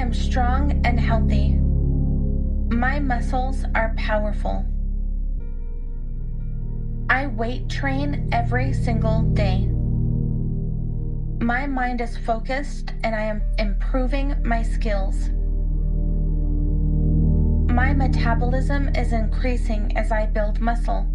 am 0.00 0.14
strong 0.14 0.80
and 0.86 0.98
healthy. 0.98 1.58
My 2.74 2.98
muscles 2.98 3.64
are 3.74 3.94
powerful. 3.98 4.64
I 7.10 7.26
weight 7.26 7.68
train 7.68 8.30
every 8.32 8.72
single 8.72 9.22
day. 9.34 9.66
My 11.44 11.66
mind 11.66 12.00
is 12.00 12.16
focused 12.16 12.94
and 13.04 13.14
I 13.14 13.24
am 13.24 13.42
improving 13.58 14.36
my 14.42 14.62
skills. 14.62 15.28
My 17.70 17.92
metabolism 17.92 18.88
is 18.94 19.12
increasing 19.12 19.96
as 19.98 20.12
I 20.12 20.24
build 20.26 20.60
muscle. 20.60 21.06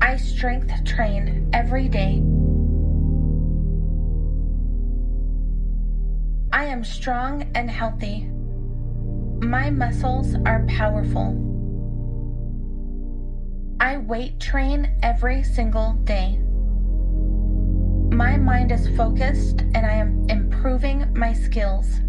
I 0.00 0.16
strength 0.16 0.84
train 0.84 1.50
every 1.52 1.88
day. 1.88 2.22
I 6.60 6.66
am 6.66 6.84
strong 6.84 7.50
and 7.54 7.70
healthy. 7.70 8.28
My 9.40 9.70
muscles 9.70 10.34
are 10.44 10.62
powerful. 10.68 11.28
I 13.80 13.96
weight 13.96 14.38
train 14.40 14.94
every 15.02 15.42
single 15.42 15.94
day. 16.04 16.36
My 18.14 18.36
mind 18.36 18.72
is 18.72 18.94
focused 18.94 19.62
and 19.74 19.86
I 19.86 19.94
am 19.94 20.26
improving 20.28 21.10
my 21.14 21.32
skills. 21.32 22.00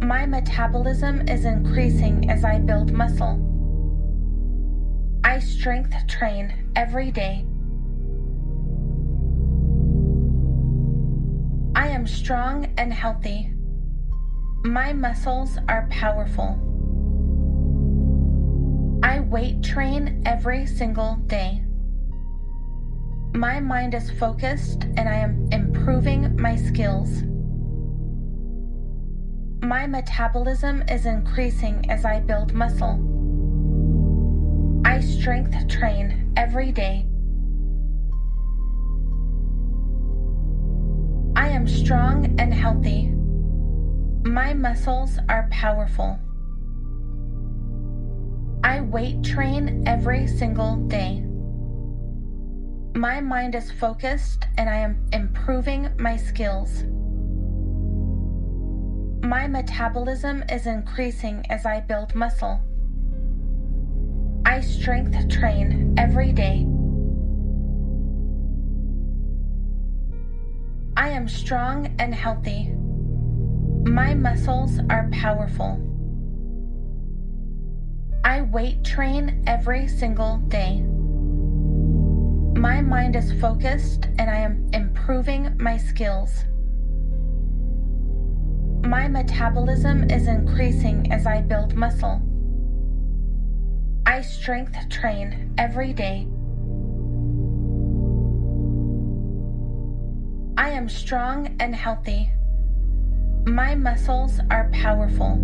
My 0.00 0.24
metabolism 0.24 1.26
is 1.26 1.44
increasing 1.44 2.30
as 2.30 2.44
I 2.44 2.60
build 2.60 2.92
muscle. 2.92 3.34
I 5.24 5.40
strength 5.40 6.06
train 6.06 6.70
every 6.76 7.10
day. 7.10 7.44
Am 12.02 12.08
strong 12.08 12.74
and 12.78 12.92
healthy. 12.92 13.52
My 14.64 14.92
muscles 14.92 15.56
are 15.68 15.86
powerful. 15.88 16.58
I 19.04 19.20
weight 19.20 19.62
train 19.62 20.20
every 20.26 20.66
single 20.66 21.14
day. 21.28 21.62
My 23.34 23.60
mind 23.60 23.94
is 23.94 24.10
focused 24.10 24.82
and 24.96 25.08
I 25.08 25.14
am 25.14 25.48
improving 25.52 26.34
my 26.42 26.56
skills. 26.56 27.22
My 29.62 29.86
metabolism 29.86 30.82
is 30.88 31.06
increasing 31.06 31.88
as 31.88 32.04
I 32.04 32.18
build 32.18 32.52
muscle. 32.52 32.98
I 34.84 34.98
strength 34.98 35.68
train 35.68 36.32
every 36.36 36.72
day. 36.72 37.06
I 41.42 41.48
am 41.48 41.66
strong 41.66 42.36
and 42.38 42.54
healthy. 42.54 43.08
My 44.22 44.54
muscles 44.54 45.18
are 45.28 45.48
powerful. 45.50 46.16
I 48.62 48.80
weight 48.82 49.24
train 49.24 49.82
every 49.84 50.28
single 50.28 50.76
day. 50.86 51.24
My 52.94 53.20
mind 53.20 53.56
is 53.56 53.72
focused 53.72 54.46
and 54.56 54.70
I 54.70 54.76
am 54.76 55.04
improving 55.12 55.90
my 55.98 56.16
skills. 56.16 56.84
My 59.24 59.48
metabolism 59.48 60.44
is 60.48 60.68
increasing 60.68 61.44
as 61.50 61.66
I 61.66 61.80
build 61.80 62.14
muscle. 62.14 62.60
I 64.46 64.60
strength 64.60 65.28
train 65.28 65.96
every 65.98 66.30
day. 66.30 66.68
I 71.02 71.08
am 71.08 71.26
strong 71.26 71.96
and 71.98 72.14
healthy. 72.14 72.70
My 73.90 74.14
muscles 74.14 74.78
are 74.88 75.10
powerful. 75.10 75.80
I 78.22 78.42
weight 78.42 78.84
train 78.84 79.42
every 79.48 79.88
single 79.88 80.36
day. 80.46 80.82
My 82.56 82.80
mind 82.82 83.16
is 83.16 83.32
focused 83.40 84.06
and 84.20 84.30
I 84.30 84.36
am 84.36 84.70
improving 84.72 85.56
my 85.58 85.76
skills. 85.76 86.44
My 88.86 89.08
metabolism 89.08 90.08
is 90.08 90.28
increasing 90.28 91.12
as 91.12 91.26
I 91.26 91.40
build 91.40 91.74
muscle. 91.74 92.22
I 94.06 94.20
strength 94.20 94.76
train 94.88 95.52
every 95.58 95.92
day. 95.92 96.28
Am 100.82 100.88
strong 100.88 101.56
and 101.60 101.76
healthy. 101.76 102.28
My 103.46 103.72
muscles 103.72 104.40
are 104.50 104.68
powerful. 104.72 105.38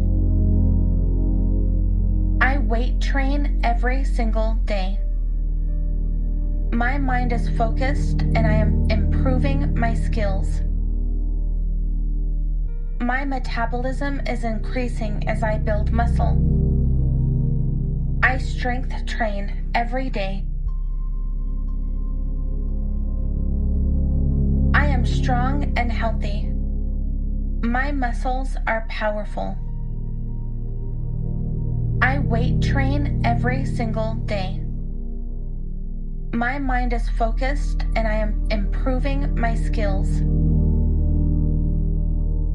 I 2.41 2.59
weight 2.59 3.01
train 3.01 3.61
every 3.63 4.03
single 4.03 4.55
day. 4.65 4.99
My 6.73 6.99
mind 6.99 7.33
is 7.33 7.49
focused 7.51 8.23
and 8.23 8.49
I 8.49 8.55
am 8.55 8.91
improving 8.91 9.79
my 9.79 9.95
skills. 9.95 10.63
My 13.01 13.25
metabolism 13.25 14.21
is 14.27 14.43
increasing 14.43 15.29
as 15.29 15.45
I 15.45 15.59
build 15.59 15.93
muscle. 15.93 16.35
I 18.25 18.39
strength 18.39 19.07
train 19.07 19.71
every 19.73 20.11
day. 20.11 20.48
Am 24.99 25.07
strong 25.07 25.73
and 25.79 25.93
healthy. 25.93 26.51
My 27.63 27.93
muscles 27.93 28.57
are 28.67 28.85
powerful. 28.89 29.57
I 32.03 32.19
weight 32.19 32.61
train 32.61 33.23
every 33.25 33.65
single 33.65 34.15
day. 34.27 34.61
My 36.33 36.59
mind 36.59 36.93
is 36.93 37.09
focused 37.11 37.85
and 37.95 38.09
I 38.09 38.15
am 38.15 38.49
improving 38.51 39.39
my 39.39 39.55
skills. 39.55 40.21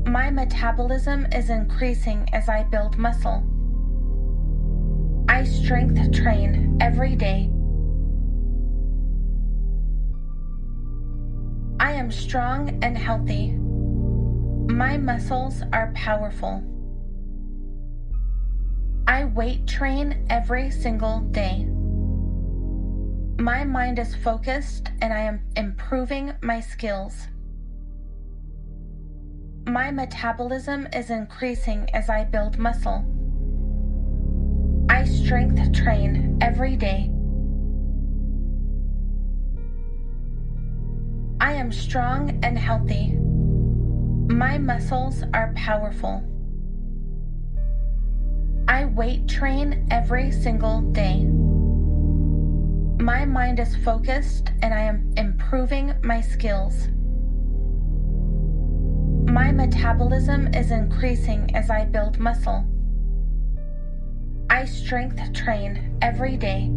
My 0.06 0.30
metabolism 0.30 1.26
is 1.32 1.50
increasing 1.50 2.28
as 2.34 2.50
I 2.50 2.64
build 2.64 2.98
muscle. 2.98 3.42
I 5.30 5.46
strength 5.46 6.12
train 6.12 6.78
every 6.82 7.16
day. 7.16 7.50
I 11.84 11.92
am 11.92 12.14
strong 12.14 12.82
and 12.82 12.98
healthy. 12.98 13.52
My 14.72 14.96
muscles 14.96 15.62
are 15.74 15.92
powerful. 15.94 16.64
I 19.06 19.26
weight 19.26 19.68
train 19.68 20.26
every 20.30 20.72
single 20.72 21.20
day. 21.32 21.66
My 23.38 23.66
mind 23.66 24.00
is 24.00 24.16
focused 24.16 24.92
and 25.02 25.12
I 25.12 25.24
am 25.24 25.42
improving 25.58 26.34
my 26.42 26.62
skills. 26.62 27.28
My 29.68 29.92
metabolism 29.92 30.88
is 30.94 31.10
increasing 31.10 31.90
as 31.94 32.10
I 32.10 32.24
build 32.24 32.58
muscle. 32.58 33.04
I 34.88 35.04
strength 35.04 35.74
train 35.74 36.38
every 36.40 36.78
day. 36.78 37.12
I 41.44 41.52
am 41.52 41.74
strong 41.74 42.40
and 42.42 42.58
healthy. 42.58 43.18
My 44.34 44.58
muscles 44.58 45.24
are 45.34 45.52
powerful. 45.58 46.24
I 48.66 48.86
weight 48.86 49.28
train 49.28 49.86
every 49.92 50.32
single 50.32 50.80
day. 50.94 51.26
My 53.03 53.26
mind 53.26 53.59
is 53.59 53.76
focused 53.76 54.52
and 54.62 54.74
I 54.74 54.84
am 54.84 55.12
improving 55.18 55.94
my 56.02 56.22
skills. 56.22 56.88
My 59.29 59.52
metabolism 59.52 60.47
is 60.53 60.72
increasing 60.72 61.53
as 61.58 61.70
I 61.70 61.84
build 61.84 62.20
muscle. 62.20 62.66
I 64.50 64.64
strength 64.64 65.34
train 65.34 65.97
every 66.02 66.38
day. 66.38 66.72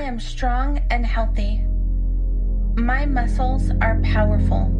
I 0.00 0.04
am 0.04 0.18
strong 0.18 0.78
and 0.90 1.04
healthy. 1.04 1.62
My 2.74 3.04
muscles 3.04 3.70
are 3.82 4.00
powerful. 4.02 4.72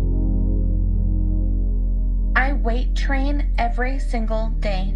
I 2.34 2.54
weight 2.54 2.96
train 2.96 3.52
every 3.58 3.98
single 3.98 4.48
day. 4.60 4.94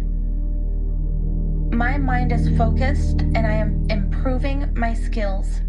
My 1.71 1.99
mind 1.99 2.31
is 2.31 2.49
focused 2.57 3.21
and 3.21 3.45
I 3.45 3.51
am 3.51 3.85
improving 3.91 4.73
my 4.75 4.95
skills. 4.95 5.61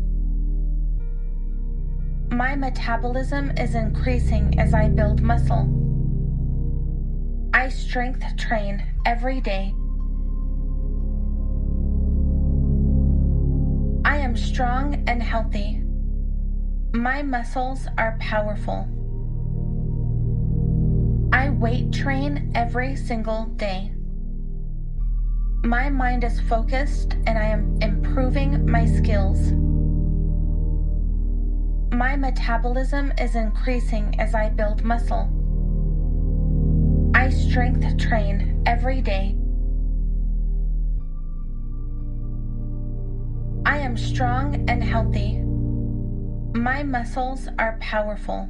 My 2.30 2.56
metabolism 2.56 3.50
is 3.58 3.74
increasing 3.74 4.58
as 4.58 4.72
I 4.72 4.88
build 4.88 5.20
muscle. 5.20 5.68
I 7.52 7.68
strength 7.68 8.24
train 8.38 8.82
every 9.04 9.42
day. 9.42 9.74
Strong 14.36 15.04
and 15.06 15.22
healthy. 15.22 15.82
My 16.92 17.22
muscles 17.22 17.86
are 17.98 18.16
powerful. 18.20 18.86
I 21.32 21.50
weight 21.50 21.92
train 21.92 22.52
every 22.54 22.96
single 22.96 23.46
day. 23.56 23.92
My 25.64 25.90
mind 25.90 26.22
is 26.22 26.40
focused 26.40 27.14
and 27.26 27.38
I 27.38 27.46
am 27.46 27.76
improving 27.80 28.70
my 28.70 28.86
skills. 28.86 29.52
My 31.92 32.14
metabolism 32.14 33.12
is 33.18 33.34
increasing 33.34 34.14
as 34.20 34.34
I 34.34 34.50
build 34.50 34.84
muscle. 34.84 35.30
I 37.14 37.30
strength 37.30 37.98
train 37.98 38.62
every 38.66 39.00
day. 39.00 39.36
I 43.66 43.78
am 43.78 43.96
strong 43.96 44.64
and 44.70 44.80
healthy. 44.80 45.38
My 46.56 46.84
muscles 46.84 47.48
are 47.58 47.76
powerful. 47.80 48.48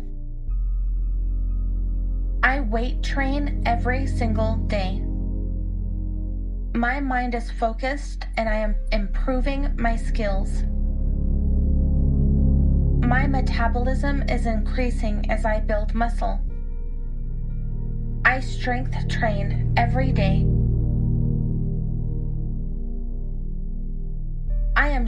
I 2.42 2.60
weight 2.60 3.02
train 3.02 3.62
every 3.64 4.06
single 4.06 4.56
day. 4.66 5.02
My 6.74 7.00
mind 7.00 7.34
is 7.34 7.50
focused 7.50 8.26
and 8.36 8.46
I 8.46 8.56
am 8.56 8.76
improving 8.92 9.74
my 9.78 9.96
skills. 9.96 10.64
My 13.02 13.26
metabolism 13.26 14.22
is 14.28 14.44
increasing 14.44 15.30
as 15.30 15.46
I 15.46 15.60
build 15.60 15.94
muscle. 15.94 16.38
I 18.26 18.40
strength 18.40 19.08
train 19.08 19.72
every 19.78 20.12
day. 20.12 20.46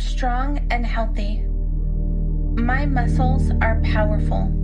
Strong 0.01 0.67
and 0.71 0.87
healthy. 0.87 1.45
My 2.57 2.87
muscles 2.87 3.51
are 3.61 3.81
powerful. 3.83 4.55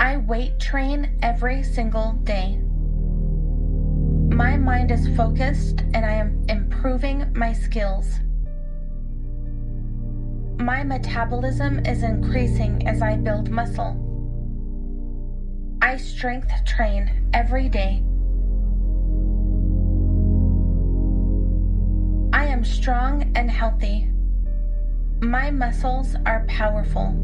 I 0.00 0.16
weight 0.16 0.58
train 0.58 1.18
every 1.22 1.62
single 1.62 2.12
day. 2.24 2.58
My 4.34 4.56
mind 4.56 4.90
is 4.90 5.14
focused 5.16 5.82
and 5.94 6.04
I 6.04 6.12
am 6.12 6.44
improving 6.48 7.32
my 7.34 7.52
skills. 7.52 8.20
My 10.58 10.82
metabolism 10.82 11.84
is 11.86 12.02
increasing 12.02 12.86
as 12.86 13.02
I 13.02 13.16
build 13.16 13.50
muscle. 13.50 13.98
I 15.82 15.96
strength 15.96 16.50
train 16.64 17.28
every 17.32 17.68
day. 17.68 18.02
Strong 22.64 23.32
and 23.34 23.50
healthy. 23.50 24.10
My 25.20 25.50
muscles 25.50 26.16
are 26.26 26.44
powerful. 26.48 27.14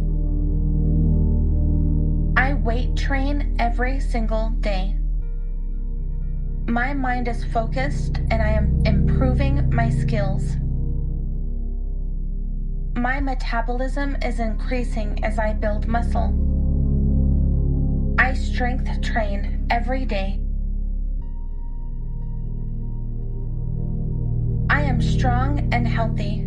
I 2.37 2.55
weight 2.55 2.97
train 2.97 3.57
every 3.59 4.01
single 4.01 4.51
day. 4.61 4.97
My 6.67 6.95
mind 6.95 7.29
is 7.29 7.45
focused 7.45 8.19
and 8.31 8.43
I 8.43 8.51
am 8.51 8.81
improving 8.85 9.75
my 9.75 9.91
skills. 9.91 10.57
My 12.95 13.21
metabolism 13.21 14.17
is 14.23 14.41
increasing 14.41 15.25
as 15.25 15.39
I 15.39 15.53
build 15.53 15.87
muscle. 15.87 16.35
I 18.19 18.35
strength 18.35 19.01
train 19.01 19.67
every 19.71 20.05
day. 20.05 20.41
I 24.79 24.83
am 24.83 25.03
strong 25.03 25.69
and 25.73 25.89
healthy. 25.89 26.47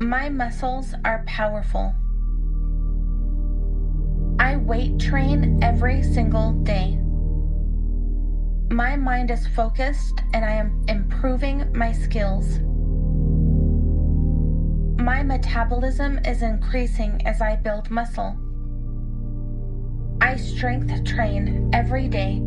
My 0.00 0.30
muscles 0.30 0.94
are 1.04 1.22
powerful. 1.26 1.92
I 4.38 4.56
weight 4.56 4.98
train 4.98 5.62
every 5.62 6.02
single 6.02 6.52
day. 6.62 6.98
My 8.74 8.96
mind 8.96 9.30
is 9.30 9.46
focused 9.48 10.22
and 10.32 10.46
I 10.46 10.52
am 10.52 10.82
improving 10.88 11.70
my 11.74 11.92
skills. 11.92 12.58
My 14.98 15.22
metabolism 15.22 16.20
is 16.24 16.40
increasing 16.40 17.20
as 17.26 17.42
I 17.42 17.56
build 17.56 17.90
muscle. 17.90 18.34
I 20.22 20.36
strength 20.36 21.04
train 21.04 21.68
every 21.74 22.08
day. 22.08 22.40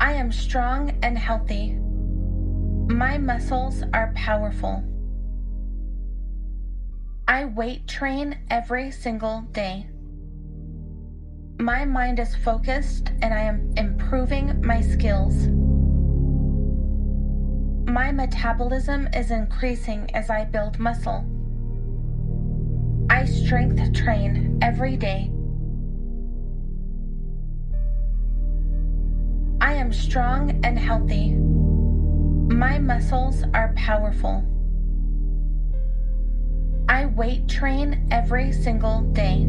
I 0.00 0.12
am 0.12 0.30
strong 0.30 0.96
and 1.02 1.18
healthy. 1.18 1.72
My 2.88 3.18
muscles 3.18 3.82
are 3.92 4.12
powerful. 4.14 4.84
I 7.26 7.46
weight 7.46 7.88
train 7.88 8.38
every 8.48 8.92
single 8.92 9.42
day. 9.52 9.88
My 11.58 11.84
mind 11.84 12.20
is 12.20 12.36
focused 12.36 13.10
and 13.22 13.34
I 13.34 13.40
am 13.40 13.74
improving 13.76 14.64
my 14.64 14.80
skills. 14.80 15.48
My 17.90 18.12
metabolism 18.12 19.08
is 19.12 19.32
increasing 19.32 20.14
as 20.14 20.30
I 20.30 20.44
build 20.44 20.78
muscle. 20.78 21.26
I 23.10 23.24
strength 23.24 23.92
train 23.94 24.60
every 24.62 24.96
day. 24.96 25.32
I 29.88 29.90
am 29.90 29.94
strong 29.94 30.60
and 30.66 30.78
healthy. 30.78 31.30
My 32.54 32.78
muscles 32.78 33.42
are 33.54 33.72
powerful. 33.74 34.44
I 36.90 37.06
weight 37.06 37.48
train 37.48 38.06
every 38.10 38.52
single 38.52 39.00
day. 39.14 39.46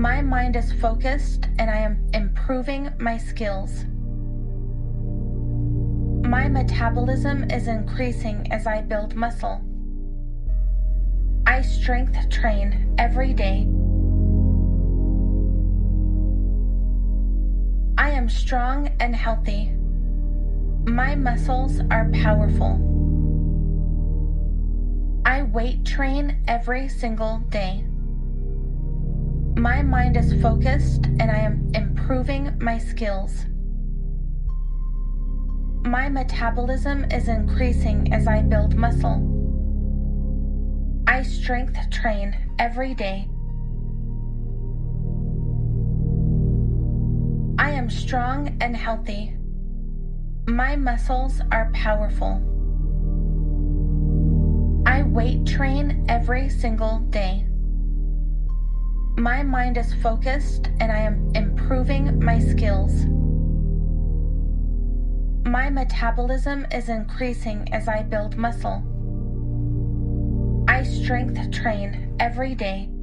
My 0.00 0.22
mind 0.22 0.56
is 0.56 0.72
focused 0.72 1.46
and 1.58 1.70
I 1.70 1.76
am 1.76 2.08
improving 2.14 2.90
my 2.98 3.18
skills. 3.18 3.84
My 6.26 6.48
metabolism 6.48 7.50
is 7.50 7.68
increasing 7.68 8.50
as 8.50 8.66
I 8.66 8.80
build 8.80 9.14
muscle. 9.14 9.60
I 11.46 11.60
strength 11.60 12.30
train 12.30 12.94
every 12.96 13.34
day. 13.34 13.68
Am 18.24 18.30
strong 18.30 18.88
and 19.00 19.14
healthy. 19.14 19.70
My 20.86 21.14
muscles 21.14 21.80
are 21.90 22.08
powerful. 22.10 22.80
I 25.26 25.42
weight 25.42 25.84
train 25.84 26.42
every 26.48 26.88
single 26.88 27.40
day. 27.50 27.84
My 29.56 29.82
mind 29.82 30.16
is 30.16 30.40
focused 30.40 31.04
and 31.04 31.30
I 31.30 31.36
am 31.36 31.70
improving 31.74 32.56
my 32.58 32.78
skills. 32.78 33.44
My 35.84 36.08
metabolism 36.08 37.04
is 37.10 37.28
increasing 37.28 38.10
as 38.14 38.26
I 38.26 38.40
build 38.40 38.74
muscle. 38.74 39.20
I 41.06 41.20
strength 41.20 41.76
train 41.90 42.34
every 42.58 42.94
day. 42.94 43.28
Am 47.84 47.90
strong 47.90 48.56
and 48.62 48.74
healthy. 48.74 49.36
My 50.48 50.74
muscles 50.74 51.42
are 51.52 51.70
powerful. 51.74 52.40
I 54.86 55.02
weight 55.02 55.44
train 55.44 56.06
every 56.08 56.48
single 56.48 57.00
day. 57.10 57.46
My 59.18 59.42
mind 59.42 59.76
is 59.76 59.92
focused 60.02 60.70
and 60.80 60.90
I 60.90 61.00
am 61.00 61.30
improving 61.34 62.24
my 62.24 62.38
skills. 62.38 63.04
My 65.44 65.68
metabolism 65.68 66.66
is 66.72 66.88
increasing 66.88 67.68
as 67.70 67.86
I 67.86 68.02
build 68.02 68.38
muscle. 68.38 68.82
I 70.68 70.84
strength 70.84 71.50
train 71.50 72.16
every 72.18 72.54
day. 72.54 72.93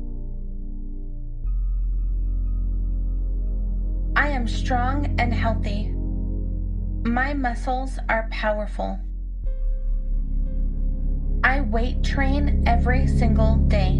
Am 4.41 4.48
strong 4.48 5.05
and 5.19 5.31
healthy. 5.31 5.93
My 7.05 7.31
muscles 7.31 8.00
are 8.10 8.27
powerful. 8.31 9.00
I 11.43 11.62
weight 11.62 12.03
train 12.03 12.63
every 12.65 13.05
single 13.05 13.57
day. 13.67 14.00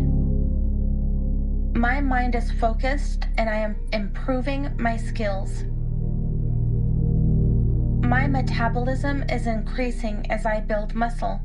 My 1.78 2.02
mind 2.02 2.34
is 2.34 2.52
focused 2.54 3.28
and 3.38 3.52
I 3.52 3.58
am 3.58 3.76
improving 3.94 4.76
my 4.80 4.98
skills. 4.98 5.64
My 8.04 8.26
metabolism 8.26 9.22
is 9.30 9.46
increasing 9.46 10.26
as 10.32 10.48
I 10.48 10.60
build 10.62 10.96
muscle. 10.96 11.40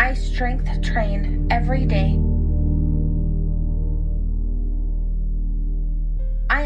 I 0.00 0.14
strength 0.14 0.82
train 0.82 1.46
every 1.48 1.86
day. 1.86 2.18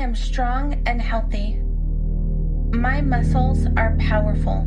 Am 0.09 0.17
strong 0.17 0.83
and 0.87 1.03
healthy. 1.03 1.61
My 2.73 3.03
muscles 3.03 3.67
are 3.77 3.95
powerful. 4.01 4.67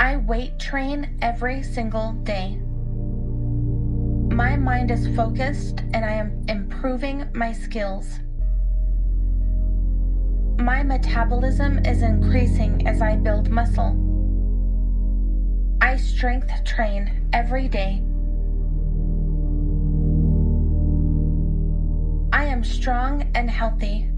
I 0.00 0.16
weight 0.16 0.58
train 0.58 1.18
every 1.20 1.62
single 1.62 2.12
day. 2.22 2.56
My 4.34 4.56
mind 4.56 4.90
is 4.90 5.14
focused 5.14 5.80
and 5.92 6.06
I 6.06 6.12
am 6.12 6.42
improving 6.48 7.28
my 7.34 7.52
skills. 7.52 8.18
My 10.58 10.82
metabolism 10.82 11.84
is 11.84 12.00
increasing 12.00 12.88
as 12.88 13.02
I 13.02 13.16
build 13.16 13.50
muscle. 13.50 13.92
I 15.82 15.96
strength 15.98 16.50
train 16.64 17.28
every 17.34 17.68
day. 17.68 18.02
Am 22.56 22.64
strong 22.64 23.30
and 23.34 23.50
healthy. 23.50 24.08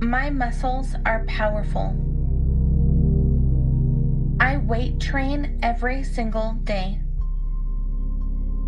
My 0.00 0.30
muscles 0.30 0.94
are 1.04 1.22
powerful. 1.26 1.94
I 4.40 4.56
weight 4.56 4.98
train 5.00 5.58
every 5.62 6.02
single 6.02 6.54
day. 6.64 6.98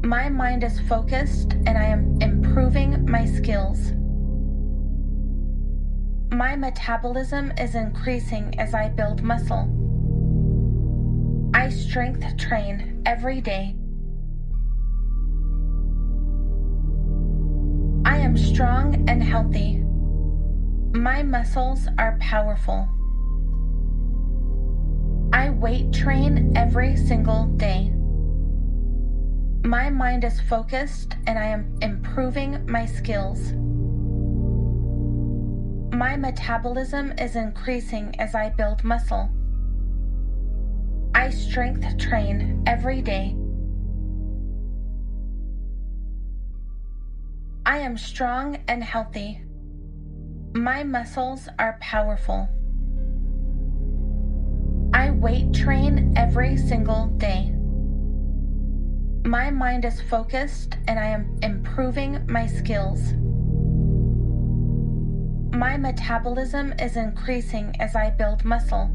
My 0.04 0.28
mind 0.28 0.64
is 0.64 0.80
focused 0.80 1.54
and 1.54 1.78
I 1.78 1.84
am 1.84 2.20
improving 2.20 3.10
my 3.10 3.25
skills. 3.25 3.92
My 6.30 6.54
metabolism 6.54 7.54
is 7.56 7.75
increasing 7.75 8.54
as 8.60 8.75
I 8.75 8.90
build 8.90 9.22
muscle. 9.22 9.64
I 11.54 11.70
strength 11.70 12.37
train 12.37 13.02
every 13.06 13.40
day. 13.40 13.76
Am 18.28 18.37
strong 18.37 19.08
and 19.08 19.23
healthy. 19.23 19.82
My 20.92 21.23
muscles 21.23 21.88
are 21.97 22.18
powerful. 22.20 22.87
I 25.32 25.49
weight 25.49 25.94
train 25.94 26.52
every 26.54 26.94
single 26.94 27.47
day. 27.56 27.90
My 29.64 29.88
mind 29.88 30.25
is 30.25 30.42
focused 30.42 31.14
and 31.26 31.38
I 31.38 31.47
am 31.47 31.78
improving 31.80 32.66
my 32.66 32.85
skills. 32.85 33.54
My 35.97 36.14
metabolism 36.18 37.12
is 37.12 37.35
increasing 37.35 38.14
as 38.20 38.35
I 38.35 38.50
build 38.50 38.85
muscle. 38.85 39.30
I 41.14 41.30
strength 41.30 41.97
train 41.97 42.62
every 42.66 43.00
day. 43.00 43.35
I 47.68 47.80
am 47.80 47.98
strong 47.98 48.56
and 48.66 48.82
healthy. 48.82 49.42
My 50.54 50.84
muscles 50.84 51.50
are 51.58 51.76
powerful. 51.82 52.48
I 54.94 55.10
weight 55.10 55.52
train 55.52 56.14
every 56.16 56.56
single 56.56 57.08
day. 57.18 57.52
My 59.28 59.50
mind 59.50 59.84
is 59.84 60.00
focused 60.00 60.78
and 60.87 60.98
I 60.98 61.08
am 61.08 61.38
improving 61.42 62.25
my 62.26 62.46
skills. 62.46 63.12
My 65.52 65.76
metabolism 65.76 66.72
is 66.78 66.96
increasing 66.96 67.76
as 67.80 67.94
I 67.94 68.08
build 68.08 68.46
muscle. 68.46 68.90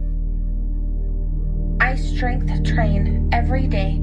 I 1.80 1.94
strength 1.94 2.64
train 2.64 3.30
every 3.32 3.68
day. 3.68 4.02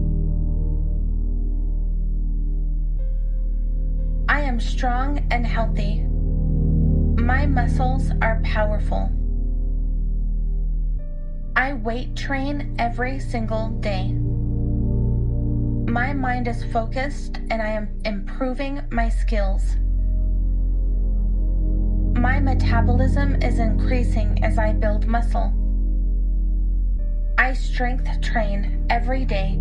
Strong 4.60 5.26
and 5.30 5.46
healthy. 5.46 6.02
My 7.20 7.46
muscles 7.46 8.10
are 8.22 8.40
powerful. 8.44 9.10
I 11.56 11.74
weight 11.74 12.14
train 12.16 12.76
every 12.78 13.18
single 13.18 13.70
day. 13.80 14.12
My 15.90 16.12
mind 16.12 16.46
is 16.46 16.64
focused 16.72 17.38
and 17.50 17.60
I 17.60 17.68
am 17.68 18.00
improving 18.04 18.82
my 18.90 19.08
skills. 19.08 19.76
My 22.16 22.38
metabolism 22.38 23.42
is 23.42 23.58
increasing 23.58 24.44
as 24.44 24.58
I 24.58 24.72
build 24.72 25.06
muscle. 25.06 25.52
I 27.38 27.54
strength 27.54 28.20
train 28.20 28.86
every 28.90 29.24
day. 29.24 29.58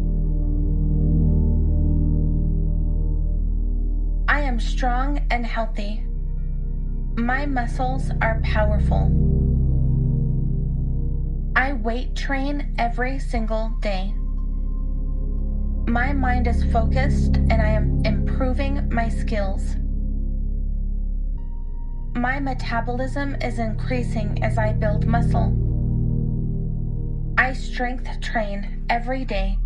Strong 4.60 5.26
and 5.32 5.46
healthy. 5.46 6.04
My 7.16 7.46
muscles 7.46 8.12
are 8.22 8.40
powerful. 8.44 9.12
I 11.56 11.74
weight 11.74 12.16
train 12.16 12.74
every 12.78 13.20
single 13.20 13.70
day. 13.82 14.14
My 15.88 16.14
mind 16.14 16.48
is 16.48 16.64
focused 16.72 17.38
and 17.38 17.62
I 17.62 17.70
am 17.70 18.02
improving 18.06 18.90
my 18.94 19.10
skills. 19.10 19.76
My 22.16 22.40
metabolism 22.40 23.36
is 23.42 23.60
increasing 23.60 24.44
as 24.44 24.58
I 24.58 24.74
build 24.74 25.06
muscle. 25.06 25.56
I 27.38 27.54
strength 27.54 28.20
train 28.22 28.86
every 28.90 29.26
day. 29.26 29.58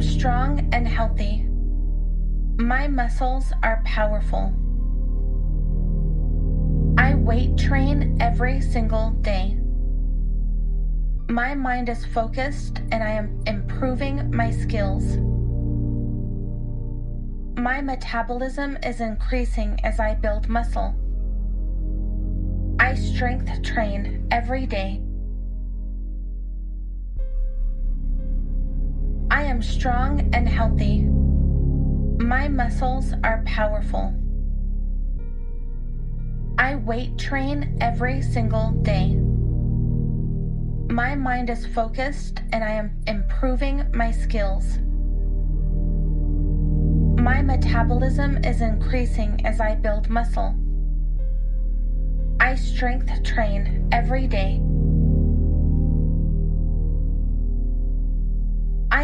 Strong 0.00 0.68
and 0.72 0.86
healthy. 0.86 1.46
My 2.58 2.88
muscles 2.88 3.52
are 3.62 3.82
powerful. 3.84 4.52
I 6.98 7.14
weight 7.14 7.56
train 7.56 8.18
every 8.20 8.60
single 8.60 9.10
day. 9.22 9.58
My 11.28 11.54
mind 11.54 11.88
is 11.88 12.04
focused 12.04 12.80
and 12.92 13.02
I 13.02 13.10
am 13.10 13.42
improving 13.46 14.34
my 14.34 14.50
skills. 14.50 15.16
My 17.56 17.80
metabolism 17.80 18.78
is 18.82 19.00
increasing 19.00 19.78
as 19.84 20.00
I 20.00 20.14
build 20.14 20.48
muscle. 20.48 20.94
I 22.80 22.94
strength 22.94 23.62
train 23.62 24.26
every 24.30 24.66
day. 24.66 25.02
Am 29.60 29.64
strong 29.64 30.30
and 30.32 30.48
healthy. 30.48 31.02
My 32.24 32.48
muscles 32.48 33.12
are 33.22 33.42
powerful. 33.44 34.14
I 36.56 36.76
weight 36.76 37.18
train 37.18 37.76
every 37.78 38.22
single 38.22 38.70
day. 38.80 39.16
My 40.90 41.14
mind 41.14 41.50
is 41.50 41.66
focused 41.66 42.40
and 42.52 42.64
I 42.64 42.70
am 42.70 43.02
improving 43.06 43.84
my 43.92 44.10
skills. 44.10 44.78
My 47.20 47.42
metabolism 47.42 48.42
is 48.42 48.62
increasing 48.62 49.44
as 49.44 49.60
I 49.60 49.74
build 49.74 50.08
muscle. 50.08 50.54
I 52.40 52.54
strength 52.54 53.22
train 53.24 53.90
every 53.92 54.26
day. 54.26 54.62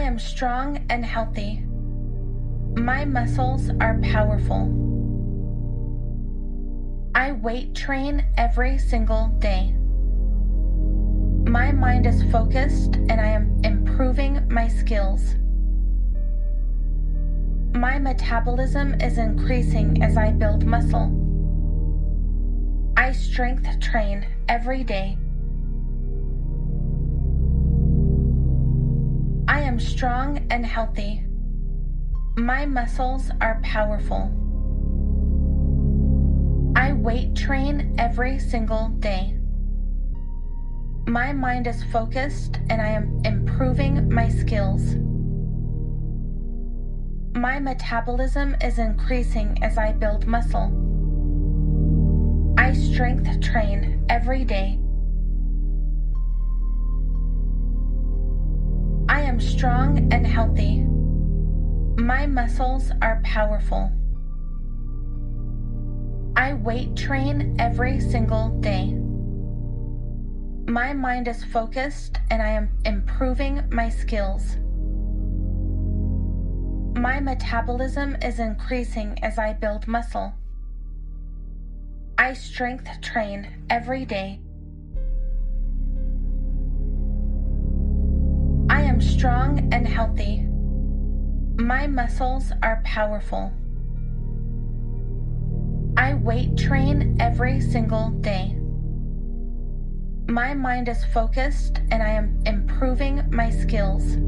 Am 0.07 0.19
strong 0.21 0.87
and 0.89 1.05
healthy. 1.05 1.65
My 2.77 3.05
muscles 3.05 3.71
are 3.81 3.99
powerful. 4.03 4.73
I 7.13 7.33
weight 7.33 7.75
train 7.75 8.25
every 8.37 8.79
single 8.79 9.29
day. 9.41 9.75
My 11.51 11.73
mind 11.73 12.07
is 12.07 12.23
focused 12.31 12.95
and 12.95 13.21
I 13.21 13.27
am 13.27 13.61
improving 13.65 14.47
my 14.49 14.69
skills. 14.69 15.35
My 17.75 17.99
metabolism 17.99 19.01
is 19.01 19.19
increasing 19.19 20.05
as 20.05 20.17
I 20.17 20.31
build 20.31 20.65
muscle. 20.65 21.11
I 22.97 23.11
strength 23.11 23.81
train 23.81 24.25
every 24.49 24.85
day. 24.85 25.19
Am 29.77 29.81
strong 29.81 30.47
and 30.49 30.65
healthy. 30.65 31.23
My 32.39 32.65
muscles 32.65 33.31
are 33.43 33.61
powerful. 33.63 34.33
I 36.75 36.95
weight 36.95 37.37
train 37.37 37.95
every 37.99 38.39
single 38.39 38.89
day. 39.01 39.37
My 41.07 41.35
mind 41.35 41.67
is 41.67 41.85
focused 41.93 42.59
and 42.71 42.81
I 42.81 42.89
am 42.89 43.21
improving 43.27 44.09
my 44.09 44.31
skills. 44.31 44.95
My 47.35 47.59
metabolism 47.59 48.57
is 48.63 48.79
increasing 48.79 49.63
as 49.63 49.77
I 49.77 49.93
build 49.93 50.27
muscle. 50.27 50.73
I 52.57 52.73
strength 52.73 53.43
train 53.43 54.07
every 54.09 54.47
day. 54.47 54.81
Am 59.37 59.41
strong 59.43 60.11
and 60.15 60.27
healthy. 60.27 60.83
My 62.03 62.25
muscles 62.25 62.91
are 63.03 63.21
powerful. 63.23 63.93
I 66.35 66.55
weight 66.55 66.97
train 66.97 67.55
every 67.59 68.01
single 68.01 68.49
day. 68.61 68.95
My 70.73 70.95
mind 70.95 71.29
is 71.29 71.45
focused 71.45 72.19
and 72.31 72.41
I 72.41 72.49
am 72.49 72.71
improving 72.87 73.63
my 73.71 73.91
skills. 73.91 74.57
My 76.99 77.21
metabolism 77.21 78.17
is 78.23 78.39
increasing 78.39 79.23
as 79.23 79.39
I 79.39 79.53
build 79.53 79.87
muscle. 79.87 80.33
I 82.17 82.33
strength 82.33 82.89
train 83.03 83.67
every 83.69 84.07
day. 84.07 84.41
Strong 89.17 89.73
and 89.73 89.89
healthy. 89.89 90.43
My 91.57 91.87
muscles 91.87 92.53
are 92.63 92.83
powerful. 92.85 93.51
I 95.97 96.13
weight 96.13 96.59
train 96.59 97.17
every 97.19 97.63
single 97.63 98.11
day. 98.21 98.59
My 100.29 100.53
mind 100.53 100.91
is 100.91 101.03
focused 101.15 101.81
and 101.91 102.03
I 102.03 102.11
am 102.11 102.43
improving 102.45 103.25
my 103.31 103.49
skills. 103.49 104.19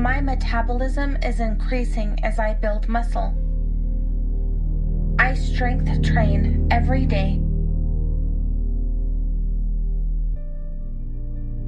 My 0.00 0.22
metabolism 0.22 1.18
is 1.22 1.40
increasing 1.40 2.18
as 2.22 2.38
I 2.38 2.54
build 2.54 2.88
muscle. 2.88 3.34
I 5.18 5.34
strength 5.34 6.02
train 6.02 6.68
every 6.70 7.04
day. 7.04 7.45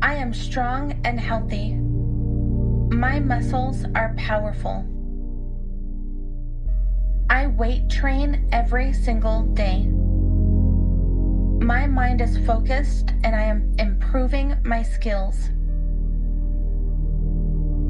I 0.08 0.14
am 0.14 0.32
strong 0.32 0.98
and 1.04 1.20
healthy. 1.20 1.74
My 1.74 3.20
muscles 3.20 3.84
are 3.94 4.14
powerful. 4.16 4.86
I 7.28 7.48
weight 7.48 7.90
train 7.90 8.48
every 8.50 8.94
single 8.94 9.42
day. 9.52 9.82
My 11.62 11.86
mind 11.86 12.22
is 12.22 12.38
focused 12.46 13.10
and 13.22 13.36
I 13.36 13.42
am 13.42 13.74
improving 13.78 14.56
my 14.64 14.82
skills. 14.82 15.50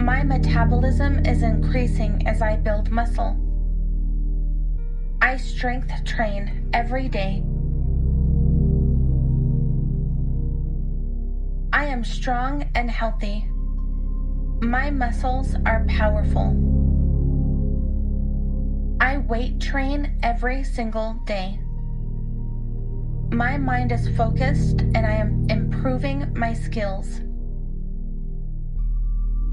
My 0.02 0.24
metabolism 0.24 1.24
is 1.24 1.44
increasing 1.44 2.26
as 2.26 2.42
I 2.42 2.56
build 2.56 2.90
muscle. 2.90 3.36
I 5.22 5.36
strength 5.36 5.92
train 6.04 6.68
every 6.72 7.08
day. 7.08 7.44
Am 11.88 12.04
strong 12.04 12.70
and 12.74 12.90
healthy. 12.90 13.48
My 14.60 14.90
muscles 14.90 15.54
are 15.64 15.86
powerful. 15.88 16.54
I 19.00 19.18
weight 19.18 19.58
train 19.58 20.18
every 20.22 20.64
single 20.64 21.14
day. 21.24 21.58
My 23.32 23.56
mind 23.56 23.92
is 23.92 24.08
focused 24.16 24.80
and 24.80 24.98
I 24.98 25.12
am 25.12 25.46
improving 25.48 26.30
my 26.36 26.52
skills. 26.52 27.20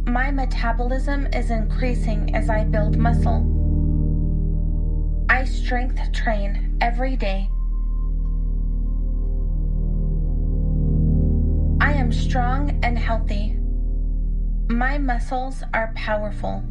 My 0.06 0.30
metabolism 0.30 1.28
is 1.28 1.52
increasing 1.52 2.36
as 2.36 2.50
I 2.50 2.66
build 2.66 2.98
muscle. 2.98 3.52
I 5.30 5.46
strength 5.46 6.12
train 6.12 6.78
every 6.82 7.16
day. 7.16 7.50
Am 12.06 12.12
strong 12.12 12.80
and 12.84 13.00
healthy. 13.00 13.58
My 14.70 14.96
muscles 14.96 15.64
are 15.74 15.92
powerful. 15.96 16.64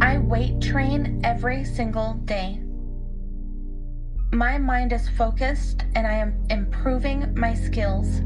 I 0.00 0.18
weight 0.18 0.60
train 0.60 1.20
every 1.22 1.62
single 1.62 2.14
day. 2.24 2.60
My 4.32 4.58
mind 4.58 4.92
is 4.92 5.08
focused 5.10 5.84
and 5.94 6.08
I 6.08 6.14
am 6.14 6.44
improving 6.50 7.32
my 7.36 7.54
skills. 7.54 8.20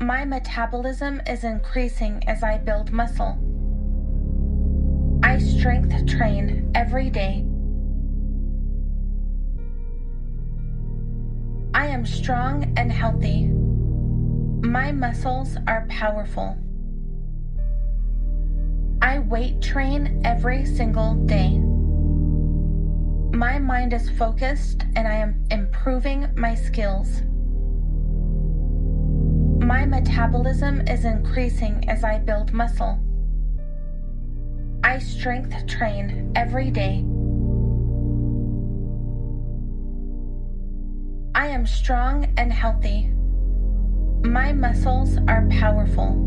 My 0.00 0.24
metabolism 0.24 1.20
is 1.26 1.42
increasing 1.42 2.22
as 2.28 2.44
I 2.44 2.58
build 2.58 2.92
muscle. 2.92 3.36
I 5.24 5.38
strength 5.38 6.06
train 6.06 6.70
every 6.76 7.10
day. 7.10 7.47
Am 11.98 12.06
strong 12.06 12.72
and 12.76 12.92
healthy. 12.92 13.48
My 14.62 14.92
muscles 14.92 15.56
are 15.66 15.84
powerful. 15.88 16.56
I 19.02 19.18
weight 19.18 19.60
train 19.60 20.20
every 20.24 20.64
single 20.64 21.14
day. 21.26 21.58
My 23.36 23.58
mind 23.58 23.92
is 23.92 24.08
focused 24.10 24.84
and 24.94 25.08
I 25.08 25.14
am 25.14 25.44
improving 25.50 26.28
my 26.36 26.54
skills. 26.54 27.22
My 29.60 29.84
metabolism 29.84 30.86
is 30.86 31.04
increasing 31.04 31.88
as 31.88 32.04
I 32.04 32.18
build 32.18 32.52
muscle. 32.52 32.96
I 34.84 35.00
strength 35.00 35.66
train 35.66 36.30
every 36.36 36.70
day. 36.70 37.04
Am 41.58 41.66
strong 41.66 42.32
and 42.36 42.52
healthy. 42.52 43.10
My 44.22 44.52
muscles 44.52 45.18
are 45.26 45.44
powerful. 45.50 46.24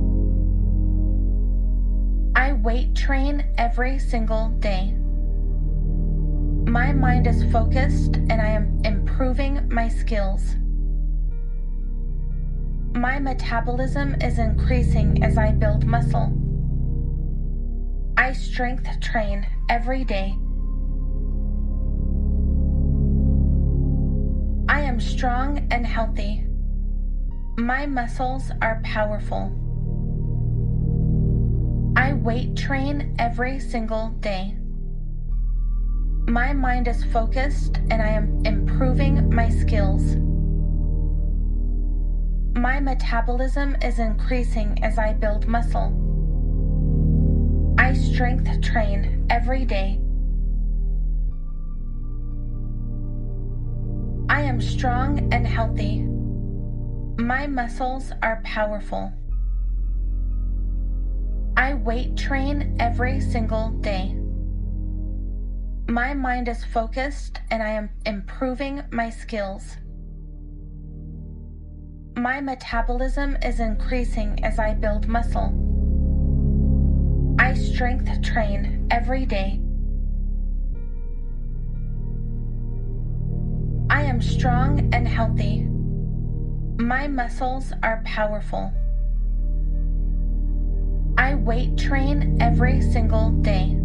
I 2.35 2.51
weight 2.51 2.95
train 2.95 3.45
every 3.57 3.97
single 3.97 4.49
day. 4.59 4.93
My 6.69 6.91
mind 6.91 7.27
is 7.27 7.49
focused 7.49 8.17
and 8.17 8.41
I 8.41 8.47
am 8.47 8.81
improving 8.83 9.69
my 9.71 9.87
skills. 9.87 10.55
My 12.93 13.17
metabolism 13.17 14.15
is 14.15 14.37
increasing 14.37 15.23
as 15.23 15.37
I 15.37 15.53
build 15.53 15.85
muscle. 15.85 16.33
I 18.17 18.33
strength 18.33 18.99
train 18.99 19.47
every 19.69 20.03
day. 20.03 20.35
Am 24.91 24.99
strong 24.99 25.65
and 25.71 25.87
healthy. 25.87 26.43
My 27.57 27.85
muscles 27.85 28.51
are 28.61 28.81
powerful. 28.83 29.49
I 31.95 32.11
weight 32.11 32.57
train 32.57 33.15
every 33.17 33.57
single 33.57 34.09
day. 34.19 34.57
My 36.27 36.51
mind 36.51 36.89
is 36.89 37.05
focused 37.05 37.77
and 37.89 38.01
I 38.01 38.09
am 38.09 38.41
improving 38.43 39.33
my 39.33 39.47
skills. 39.47 40.17
My 42.59 42.81
metabolism 42.81 43.77
is 43.81 43.97
increasing 43.97 44.77
as 44.83 44.97
I 44.99 45.13
build 45.13 45.47
muscle. 45.47 45.95
I 47.77 47.93
strength 47.93 48.61
train 48.61 49.25
every 49.29 49.63
day. 49.63 50.01
Strong 54.61 55.33
and 55.33 55.45
healthy. 55.45 56.03
My 57.21 57.47
muscles 57.47 58.11
are 58.21 58.41
powerful. 58.43 59.11
I 61.57 61.73
weight 61.73 62.15
train 62.15 62.77
every 62.79 63.19
single 63.19 63.71
day. 63.81 64.15
My 65.89 66.13
mind 66.13 66.47
is 66.47 66.63
focused 66.63 67.41
and 67.49 67.61
I 67.61 67.69
am 67.69 67.89
improving 68.05 68.83
my 68.91 69.09
skills. 69.09 69.77
My 72.15 72.39
metabolism 72.39 73.37
is 73.43 73.59
increasing 73.59 74.43
as 74.43 74.59
I 74.59 74.73
build 74.73 75.07
muscle. 75.07 75.53
I 77.39 77.53
strength 77.53 78.21
train 78.21 78.87
every 78.91 79.25
day. 79.25 79.59
Strong 84.41 84.89
and 84.91 85.07
healthy. 85.07 85.67
My 86.83 87.07
muscles 87.07 87.73
are 87.83 88.01
powerful. 88.03 88.73
I 91.15 91.35
weight 91.35 91.77
train 91.77 92.41
every 92.41 92.81
single 92.81 93.29
day. 93.43 93.75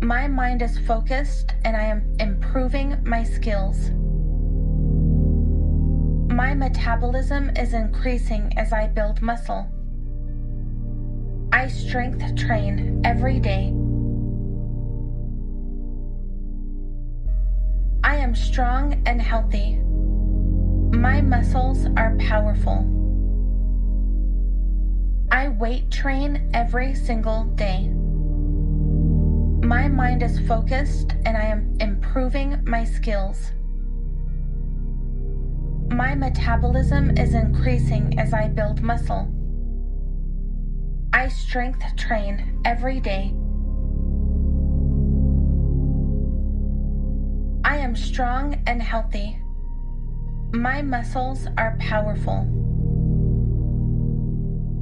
My 0.00 0.28
mind 0.28 0.62
is 0.62 0.78
focused 0.78 1.54
and 1.64 1.76
I 1.76 1.82
am 1.86 2.14
improving 2.20 3.02
my 3.02 3.24
skills. 3.24 3.90
My 6.32 6.54
metabolism 6.54 7.50
is 7.56 7.74
increasing 7.74 8.56
as 8.56 8.72
I 8.72 8.86
build 8.86 9.20
muscle. 9.20 9.66
I 11.52 11.66
strength 11.66 12.36
train 12.36 13.02
every 13.04 13.40
day. 13.40 13.74
Strong 18.34 19.02
and 19.06 19.20
healthy. 19.20 19.76
My 20.96 21.20
muscles 21.20 21.86
are 21.96 22.16
powerful. 22.18 22.90
I 25.30 25.48
weight 25.48 25.90
train 25.90 26.50
every 26.54 26.94
single 26.94 27.44
day. 27.56 27.88
My 29.66 29.88
mind 29.88 30.22
is 30.22 30.38
focused 30.46 31.14
and 31.24 31.36
I 31.36 31.44
am 31.44 31.76
improving 31.80 32.62
my 32.64 32.84
skills. 32.84 33.52
My 35.90 36.14
metabolism 36.14 37.16
is 37.16 37.34
increasing 37.34 38.18
as 38.18 38.32
I 38.32 38.48
build 38.48 38.82
muscle. 38.82 39.28
I 41.12 41.28
strength 41.28 41.84
train 41.96 42.60
every 42.64 43.00
day. 43.00 43.34
Am 47.84 47.94
strong 47.94 48.62
and 48.66 48.82
healthy. 48.82 49.38
My 50.54 50.80
muscles 50.80 51.46
are 51.58 51.76
powerful. 51.78 52.48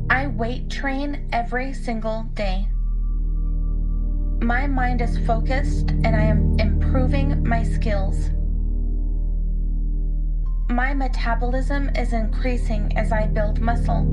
I 0.08 0.28
weight 0.28 0.70
train 0.70 1.28
every 1.32 1.72
single 1.72 2.22
day. 2.34 2.68
My 4.40 4.68
mind 4.68 5.00
is 5.00 5.18
focused 5.26 5.90
and 5.90 6.14
I 6.14 6.22
am 6.22 6.56
improving 6.60 7.42
my 7.42 7.64
skills. 7.64 8.30
My 10.70 10.94
metabolism 10.94 11.90
is 11.96 12.12
increasing 12.12 12.96
as 12.96 13.10
I 13.10 13.26
build 13.26 13.60
muscle. 13.60 14.06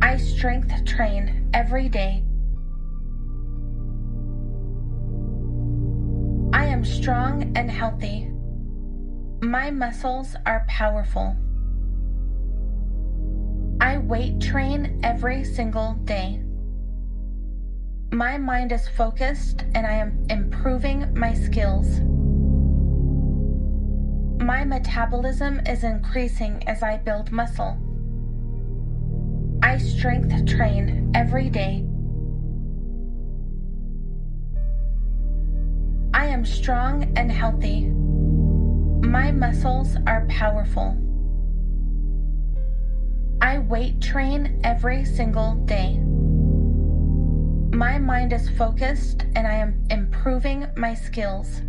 I 0.00 0.16
strength 0.16 0.86
train 0.86 1.50
every 1.52 1.90
day. 1.90 2.24
Strong 6.84 7.52
and 7.56 7.70
healthy. 7.70 8.28
My 9.40 9.70
muscles 9.70 10.36
are 10.46 10.64
powerful. 10.68 11.36
I 13.80 13.98
weight 13.98 14.40
train 14.40 15.00
every 15.02 15.44
single 15.44 15.94
day. 16.04 16.40
My 18.12 18.38
mind 18.38 18.72
is 18.72 18.86
focused 18.88 19.64
and 19.74 19.86
I 19.86 19.92
am 19.92 20.24
improving 20.28 21.12
my 21.14 21.34
skills. 21.34 22.00
My 24.40 24.64
metabolism 24.64 25.60
is 25.66 25.84
increasing 25.84 26.62
as 26.68 26.82
I 26.82 26.98
build 26.98 27.32
muscle. 27.32 27.78
I 29.62 29.78
strength 29.78 30.46
train 30.46 31.12
every 31.14 31.48
day. 31.48 31.86
Am 36.42 36.46
strong 36.46 37.04
and 37.16 37.30
healthy. 37.30 37.82
My 39.08 39.30
muscles 39.30 39.96
are 40.08 40.26
powerful. 40.28 40.98
I 43.40 43.60
weight 43.60 44.00
train 44.00 44.60
every 44.64 45.04
single 45.04 45.54
day. 45.66 45.98
My 47.72 47.96
mind 47.96 48.32
is 48.32 48.48
focused 48.58 49.22
and 49.36 49.46
I 49.46 49.54
am 49.54 49.86
improving 49.88 50.66
my 50.76 50.94
skills. 50.94 51.62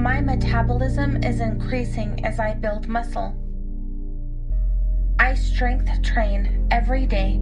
My 0.00 0.20
metabolism 0.20 1.24
is 1.24 1.40
increasing 1.40 2.24
as 2.24 2.38
I 2.38 2.54
build 2.54 2.86
muscle. 2.86 3.34
I 5.18 5.34
strength 5.34 5.90
train 6.02 6.68
every 6.70 7.04
day. 7.04 7.40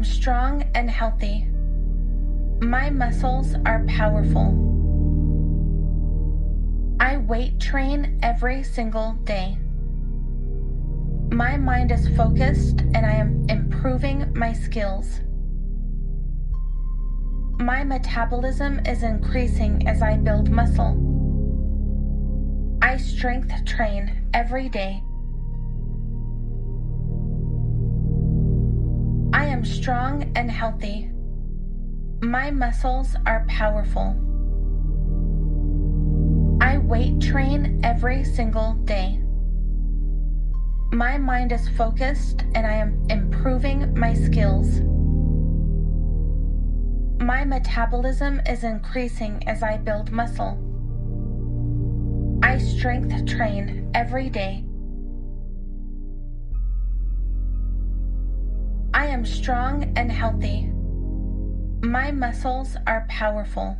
Am 0.00 0.04
strong 0.04 0.62
and 0.74 0.88
healthy. 0.88 1.46
My 2.62 2.88
muscles 2.88 3.54
are 3.66 3.84
powerful. 3.86 4.48
I 6.98 7.18
weight 7.18 7.60
train 7.60 8.18
every 8.22 8.62
single 8.62 9.12
day. 9.24 9.58
My 11.30 11.58
mind 11.58 11.92
is 11.92 12.08
focused 12.16 12.80
and 12.80 13.04
I 13.04 13.12
am 13.12 13.44
improving 13.50 14.32
my 14.34 14.54
skills. 14.54 15.20
My 17.58 17.84
metabolism 17.84 18.80
is 18.86 19.02
increasing 19.02 19.86
as 19.86 20.00
I 20.00 20.16
build 20.16 20.48
muscle. 20.48 20.96
I 22.80 22.96
strength 22.96 23.52
train 23.66 24.30
every 24.32 24.70
day. 24.70 25.02
Am 29.60 29.66
strong 29.66 30.32
and 30.36 30.50
healthy. 30.50 31.10
My 32.22 32.50
muscles 32.50 33.14
are 33.26 33.44
powerful. 33.46 34.16
I 36.62 36.78
weight 36.78 37.20
train 37.20 37.78
every 37.84 38.24
single 38.24 38.72
day. 38.84 39.20
My 40.92 41.18
mind 41.18 41.52
is 41.52 41.68
focused 41.76 42.42
and 42.54 42.66
I 42.66 42.72
am 42.72 43.04
improving 43.10 43.92
my 43.98 44.14
skills. 44.14 44.80
My 47.20 47.44
metabolism 47.44 48.40
is 48.46 48.64
increasing 48.64 49.46
as 49.46 49.62
I 49.62 49.76
build 49.76 50.10
muscle. 50.10 50.56
I 52.42 52.56
strength 52.56 53.26
train 53.26 53.90
every 53.92 54.30
day. 54.30 54.64
I 59.00 59.06
am 59.06 59.24
strong 59.24 59.94
and 59.96 60.12
healthy. 60.12 60.70
My 61.80 62.10
muscles 62.10 62.76
are 62.86 63.06
powerful. 63.08 63.78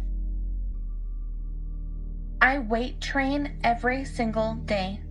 I 2.41 2.61
weight 2.61 3.03
train 3.03 3.59
every 3.63 4.07
single 4.07 4.55
day. 4.65 5.03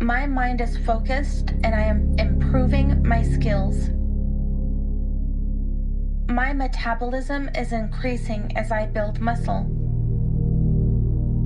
My 0.00 0.26
mind 0.26 0.62
is 0.62 0.78
focused 0.78 1.50
and 1.62 1.74
I 1.74 1.82
am 1.82 2.14
improving 2.18 3.06
my 3.06 3.22
skills. 3.22 3.90
My 6.30 6.54
metabolism 6.54 7.50
is 7.54 7.72
increasing 7.72 8.56
as 8.56 8.72
I 8.72 8.86
build 8.86 9.20
muscle. 9.20 9.66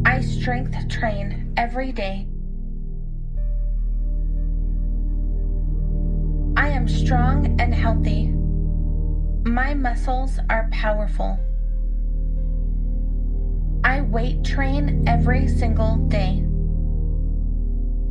I 0.07 0.21
strength 0.21 0.89
train 0.89 1.53
every 1.57 1.91
day. 1.91 2.29
Am 6.83 6.89
strong 6.89 7.61
and 7.61 7.73
healthy. 7.73 8.27
My 9.49 9.73
muscles 9.73 10.41
are 10.51 10.69
powerful. 10.73 11.39
I 13.85 14.01
weight 14.01 14.43
train 14.43 15.05
every 15.07 15.47
single 15.47 15.95
day. 16.09 16.41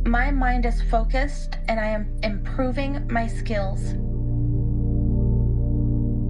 My 0.08 0.30
mind 0.30 0.64
is 0.64 0.80
focused 0.80 1.58
and 1.68 1.78
I 1.78 1.88
am 1.88 2.18
improving 2.22 3.06
my 3.10 3.26
skills. 3.26 3.92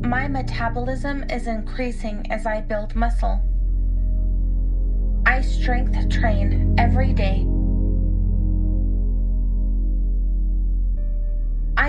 My 0.05 0.27
metabolism 0.27 1.23
is 1.31 1.47
increasing 1.47 2.27
as 2.33 2.45
I 2.45 2.61
build 2.61 2.97
muscle. 2.97 3.41
I 5.27 5.43
strength 5.43 6.09
train 6.09 6.75
every 6.77 7.13
day. 7.13 7.47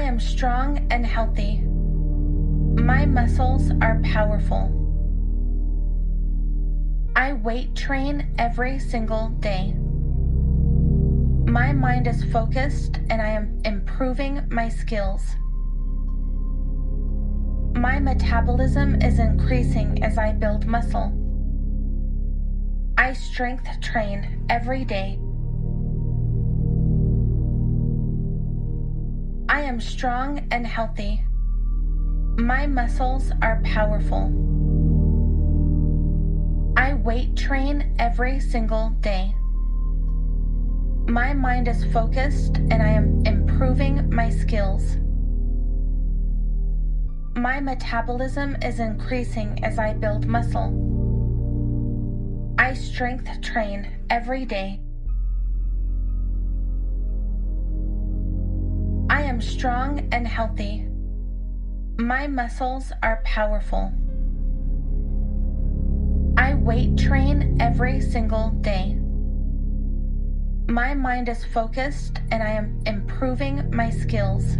Am 0.03 0.19
strong 0.19 0.85
and 0.91 1.05
healthy. 1.05 1.61
My 2.81 3.05
muscles 3.05 3.71
are 3.81 4.01
powerful. 4.03 4.79
I 7.15 7.33
weight 7.33 7.73
train 7.75 8.35
every 8.37 8.79
single 8.79 9.29
day. 9.39 9.73
My 11.47 11.71
mind 11.71 12.07
is 12.07 12.23
focused 12.25 12.97
and 13.09 13.21
I 13.21 13.29
am 13.29 13.59
improving 13.63 14.45
my 14.49 14.67
skills. 14.67 15.23
My 17.75 17.99
metabolism 17.99 19.01
is 19.01 19.19
increasing 19.19 20.03
as 20.03 20.17
I 20.17 20.33
build 20.33 20.65
muscle. 20.65 21.13
I 22.97 23.13
strength 23.13 23.67
train 23.81 24.45
every 24.49 24.83
day. 24.83 25.19
I 29.53 29.61
am 29.61 29.79
strong 29.79 30.47
and 30.49 30.65
healthy. 30.65 31.23
My 32.39 32.65
muscles 32.65 33.31
are 33.43 33.61
powerful. 33.63 34.33
I 36.75 36.95
weight 36.95 37.37
train 37.37 37.95
every 37.99 38.39
single 38.39 38.89
day. 39.01 39.35
My 41.07 41.35
mind 41.35 41.67
is 41.67 41.85
focused 41.93 42.57
and 42.57 42.81
I 42.81 42.87
am 42.87 43.21
improving 43.27 44.09
my 44.09 44.31
skills. 44.31 44.97
My 47.35 47.59
metabolism 47.59 48.57
is 48.63 48.79
increasing 48.79 49.63
as 49.63 49.77
I 49.77 49.93
build 49.93 50.25
muscle. 50.25 50.73
I 52.57 52.73
strength 52.73 53.29
train 53.41 53.87
every 54.09 54.45
day. 54.45 54.79
Am 59.33 59.41
strong 59.41 60.07
and 60.11 60.27
healthy. 60.27 60.85
My 61.97 62.27
muscles 62.27 62.91
are 63.01 63.19
powerful. 63.25 63.91
I 66.37 66.53
weight 66.53 66.99
train 66.99 67.57
every 67.59 67.99
single 67.99 68.51
day. 68.61 68.95
My 70.67 70.93
mind 70.93 71.29
is 71.29 71.43
focused 71.45 72.19
and 72.29 72.43
I 72.43 72.51
am 72.51 72.79
improving 72.85 73.71
my 73.71 73.89
skills. 73.89 74.57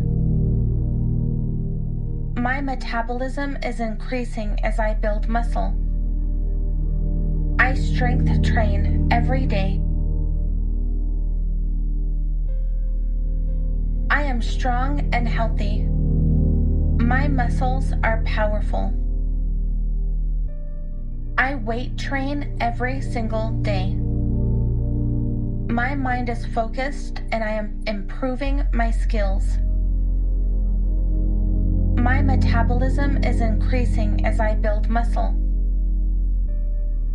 My 2.36 2.60
metabolism 2.60 3.60
is 3.62 3.80
increasing 3.80 4.60
as 4.64 4.80
I 4.80 4.96
build 4.96 5.30
muscle. 5.30 5.76
I 7.60 7.76
strength 7.76 8.42
train 8.42 9.08
every 9.12 9.46
day. 9.46 9.80
I 14.14 14.22
am 14.22 14.44
strong 14.44 15.10
and 15.12 15.28
healthy. 15.28 15.88
My 17.04 17.28
muscles 17.28 17.94
are 18.04 18.22
powerful. 18.28 18.94
I 21.36 21.56
weight 21.56 21.98
train 21.98 22.56
every 22.62 23.02
single 23.02 23.50
day. 23.64 23.96
My 25.74 25.96
mind 25.96 26.30
is 26.30 26.46
focused 26.46 27.22
and 27.32 27.44
I 27.44 27.54
am 27.54 27.82
improving 27.88 28.64
my 28.72 28.92
skills. 28.92 29.58
My 31.98 32.22
metabolism 32.22 33.24
is 33.24 33.42
increasing 33.42 34.28
as 34.28 34.40
I 34.40 34.54
build 34.54 34.90
muscle. 34.90 35.36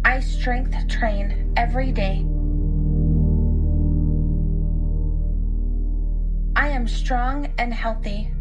I 0.05 0.19
strength 0.19 0.89
train 0.89 1.55
every 1.57 1.93
day. 1.93 2.27
Strong 6.89 7.53
and 7.59 7.73
healthy. 7.73 8.33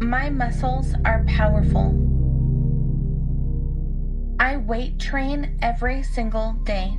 My 0.00 0.30
muscles 0.30 0.94
are 1.04 1.24
powerful. 1.28 2.00
I 4.40 4.56
weight 4.56 4.98
train 4.98 5.58
every 5.62 6.02
single 6.02 6.54
day. 6.64 6.98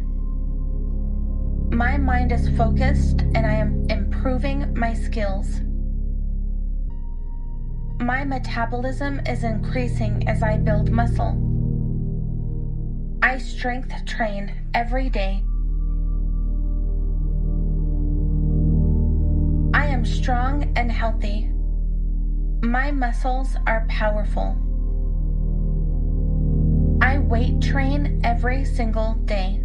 My 1.72 1.98
mind 1.98 2.32
is 2.32 2.48
focused 2.58 3.22
and 3.22 3.46
I 3.46 3.54
am 3.54 3.86
improving 3.90 4.74
my 4.78 4.94
skills. 4.94 5.60
My 8.00 8.24
metabolism 8.24 9.20
is 9.26 9.44
increasing 9.44 10.28
as 10.28 10.44
I 10.44 10.58
build 10.58 10.92
muscle. 10.92 11.42
I 13.22 13.40
strength 13.40 14.06
train 14.06 14.54
every 14.74 15.10
day. 15.10 15.44
Strong 20.06 20.72
and 20.76 20.92
healthy. 20.92 21.50
My 22.62 22.92
muscles 22.92 23.56
are 23.68 23.86
powerful. 23.90 24.56
I 27.02 27.20
weight 27.20 27.62
train 27.62 28.22
every 28.24 28.64
single 28.66 29.16
day. 29.26 29.62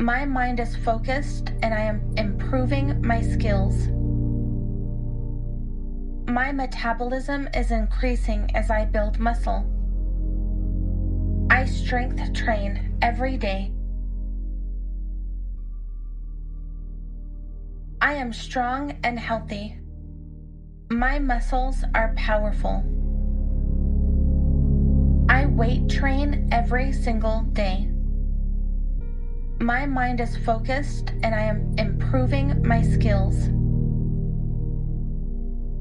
My 0.00 0.24
mind 0.24 0.58
is 0.58 0.74
focused 0.76 1.52
and 1.62 1.72
I 1.72 1.80
am 1.80 2.12
improving 2.16 3.00
my 3.06 3.20
skills. 3.20 3.88
My 6.28 6.50
metabolism 6.50 7.48
is 7.54 7.70
increasing 7.70 8.50
as 8.54 8.70
I 8.70 8.84
build 8.86 9.18
muscle. 9.18 9.66
I 11.50 11.66
strength 11.66 12.32
train 12.32 12.96
every 13.02 13.36
day. 13.36 13.70
I 18.02 18.14
am 18.14 18.32
strong 18.32 18.98
and 19.04 19.16
healthy. 19.16 19.78
My 20.90 21.20
muscles 21.20 21.84
are 21.94 22.12
powerful. 22.16 22.82
I 25.28 25.46
weight 25.46 25.88
train 25.88 26.48
every 26.50 26.90
single 26.90 27.42
day. 27.52 27.88
My 29.60 29.86
mind 29.86 30.20
is 30.20 30.36
focused 30.36 31.12
and 31.22 31.32
I 31.32 31.42
am 31.42 31.76
improving 31.78 32.66
my 32.66 32.82
skills. 32.82 33.36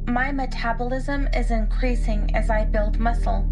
My 0.07 0.31
metabolism 0.31 1.27
is 1.33 1.49
increasing 1.49 2.35
as 2.35 2.51
I 2.51 2.65
build 2.65 2.99
muscle. 2.99 3.49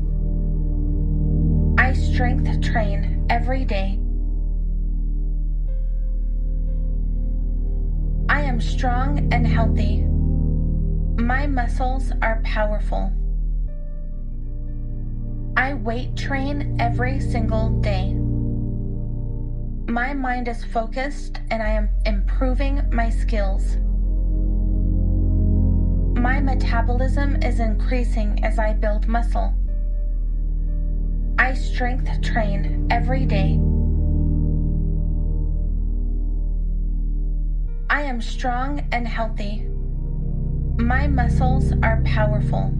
I 1.80 1.94
strength 1.94 2.62
train 2.62 3.26
every 3.32 3.66
day. 3.66 4.00
I 8.30 8.42
am 8.42 8.62
strong 8.62 9.34
and 9.34 9.46
healthy. 9.46 10.04
My 11.20 11.48
muscles 11.48 12.12
are 12.22 12.40
powerful. 12.44 13.12
I 15.58 15.74
weight 15.74 16.16
train 16.16 16.78
every 16.80 17.20
single 17.20 17.70
day. 17.82 18.14
My 19.92 20.14
mind 20.14 20.48
is 20.48 20.64
focused 20.64 21.40
and 21.50 21.64
I 21.64 21.70
am 21.70 21.90
improving 22.06 22.88
my 22.92 23.10
skills. 23.10 23.78
My 26.16 26.40
metabolism 26.40 27.42
is 27.42 27.60
increasing 27.60 28.44
as 28.44 28.60
I 28.60 28.74
build 28.74 29.08
muscle. 29.08 29.56
I 31.40 31.56
strength 31.56 32.22
train 32.22 32.86
every 32.92 33.26
day. 33.26 33.60
I 37.92 38.04
am 38.04 38.22
strong 38.22 38.88
and 38.92 39.08
healthy. 39.08 39.66
My 40.78 41.08
muscles 41.08 41.74
are 41.82 42.02
powerful. 42.06 42.72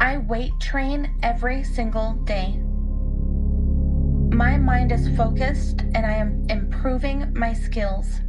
I 0.00 0.16
weight 0.18 0.52
train 0.58 1.14
every 1.22 1.64
single 1.64 2.14
day. 2.24 2.58
My 4.34 4.56
mind 4.56 4.90
is 4.90 5.14
focused 5.16 5.82
and 5.94 6.06
I 6.06 6.12
am 6.12 6.46
improving 6.48 7.34
my 7.34 7.52
skills. 7.52 8.20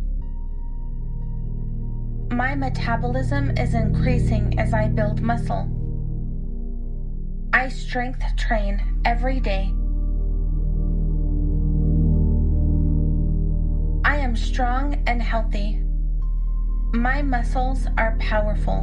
My 2.30 2.54
metabolism 2.54 3.58
is 3.58 3.74
increasing 3.74 4.60
as 4.60 4.74
I 4.74 4.90
build 4.90 5.22
muscle. 5.22 5.70
I 7.54 7.70
strength 7.70 8.24
train 8.36 9.02
every 9.06 9.40
day. 9.40 9.74
Am 14.34 14.38
strong 14.38 15.04
and 15.06 15.22
healthy. 15.22 15.80
My 16.92 17.22
muscles 17.22 17.86
are 18.00 18.18
powerful. 18.20 18.80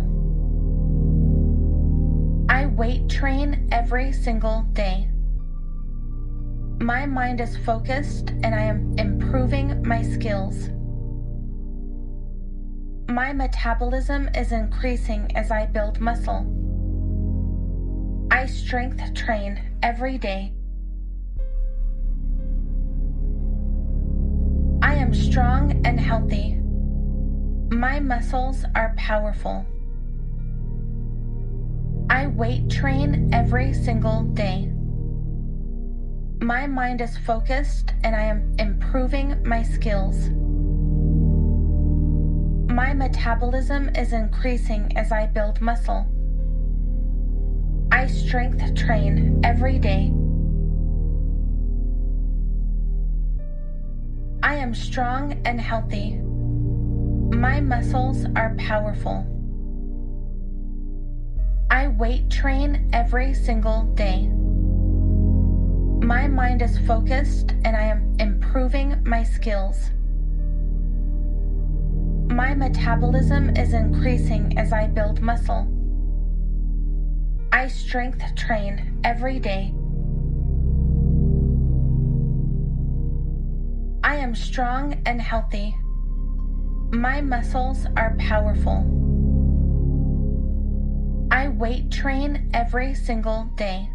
I 2.48 2.66
weight 2.66 3.08
train 3.08 3.68
every 3.72 4.12
single 4.12 4.62
day. 4.74 5.08
My 6.80 7.04
mind 7.04 7.40
is 7.40 7.56
focused 7.56 8.30
and 8.44 8.54
I 8.54 8.62
am 8.62 8.94
improving 8.96 9.82
my 9.82 10.02
skills. 10.02 10.68
My 13.08 13.32
metabolism 13.32 14.28
is 14.36 14.52
increasing 14.52 15.36
as 15.36 15.50
I 15.50 15.66
build 15.66 15.98
muscle. 16.00 16.46
I 18.30 18.46
strength 18.46 19.14
train 19.14 19.60
every 19.82 20.16
day. 20.16 20.52
Strong 25.30 25.80
and 25.84 26.00
healthy. 26.00 26.56
My 27.70 28.00
muscles 28.00 28.64
are 28.74 28.92
powerful. 28.96 29.64
I 32.10 32.26
weight 32.26 32.68
train 32.68 33.30
every 33.32 33.72
single 33.72 34.24
day. 34.24 34.72
My 36.40 36.66
mind 36.66 37.00
is 37.00 37.16
focused 37.18 37.94
and 38.02 38.16
I 38.16 38.22
am 38.22 38.56
improving 38.58 39.40
my 39.46 39.62
skills. 39.62 40.30
My 42.68 42.92
metabolism 42.92 43.90
is 43.90 44.12
increasing 44.12 44.96
as 44.96 45.12
I 45.12 45.26
build 45.26 45.60
muscle. 45.60 46.06
I 47.92 48.08
strength 48.08 48.74
train 48.74 49.40
every 49.44 49.78
day. 49.78 50.12
I 54.42 54.54
am 54.54 54.74
strong 54.74 55.40
and 55.44 55.60
healthy. 55.60 56.16
My 57.36 57.60
muscles 57.60 58.24
are 58.36 58.54
powerful. 58.56 59.26
I 61.70 61.88
weight 61.88 62.30
train 62.30 62.88
every 62.94 63.34
single 63.34 63.84
day. 63.94 64.28
My 66.02 66.26
mind 66.26 66.62
is 66.62 66.78
focused 66.86 67.50
and 67.64 67.76
I 67.76 67.82
am 67.82 68.16
improving 68.18 69.02
my 69.04 69.22
skills. 69.22 69.90
My 72.30 72.54
metabolism 72.54 73.54
is 73.56 73.74
increasing 73.74 74.56
as 74.58 74.72
I 74.72 74.86
build 74.86 75.20
muscle. 75.20 75.68
I 77.52 77.68
strength 77.68 78.24
train 78.36 79.00
every 79.04 79.38
day. 79.38 79.74
I 84.10 84.16
am 84.16 84.34
strong 84.34 85.00
and 85.06 85.22
healthy. 85.22 85.76
My 86.90 87.20
muscles 87.20 87.86
are 87.96 88.16
powerful. 88.18 88.78
I 91.30 91.46
weight 91.46 91.92
train 91.92 92.50
every 92.52 92.92
single 92.92 93.44
day. 93.54 93.88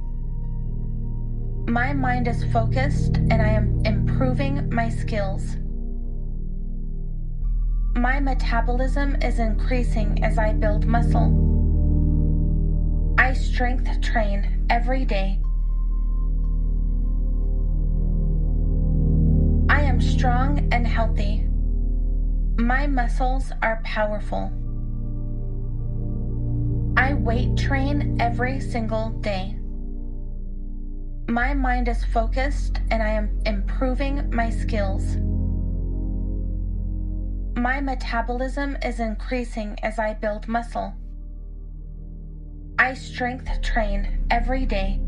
My 1.68 1.92
mind 1.92 2.30
is 2.30 2.46
focused 2.54 3.18
and 3.18 3.42
I 3.42 3.50
am 3.50 3.82
improving 3.84 4.74
my 4.74 4.88
skills. 4.88 5.58
My 7.98 8.22
metabolism 8.22 9.18
is 9.22 9.40
increasing 9.40 10.24
as 10.24 10.38
I 10.38 10.54
build 10.54 10.86
muscle. 10.86 11.28
I 13.18 13.34
strength 13.34 14.00
train 14.00 14.66
every 14.70 15.04
day. 15.04 15.42
Am 19.96 20.02
strong 20.02 20.68
and 20.74 20.86
healthy. 20.86 21.48
My 22.58 22.86
muscles 22.86 23.54
are 23.62 23.80
powerful. 23.86 24.52
I 26.98 27.14
weight 27.14 27.56
train 27.56 28.18
every 28.20 28.60
single 28.60 29.12
day. 29.22 29.56
My 31.30 31.54
mind 31.54 31.88
is 31.88 32.04
focused 32.04 32.82
and 32.92 33.02
I 33.02 33.12
am 33.12 33.40
improving 33.46 34.30
my 34.36 34.50
skills. 34.50 35.16
My 37.56 37.80
metabolism 37.80 38.76
is 38.84 39.00
increasing 39.00 39.78
as 39.82 39.98
I 39.98 40.14
build 40.16 40.50
muscle. 40.50 40.94
I 42.78 42.96
strength 42.96 43.62
train 43.62 44.26
every 44.30 44.66
day. 44.66 45.05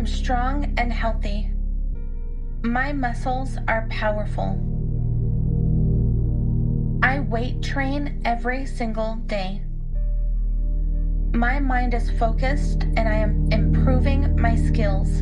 Am 0.00 0.06
strong 0.06 0.72
and 0.78 0.90
healthy. 0.90 1.50
My 2.62 2.90
muscles 2.90 3.58
are 3.68 3.86
powerful. 3.90 4.58
I 7.02 7.20
weight 7.20 7.62
train 7.62 8.22
every 8.24 8.64
single 8.64 9.16
day. 9.26 9.60
My 11.34 11.60
mind 11.60 11.92
is 11.92 12.10
focused 12.12 12.84
and 12.96 13.06
I 13.06 13.16
am 13.16 13.52
improving 13.52 14.40
my 14.40 14.56
skills. 14.56 15.20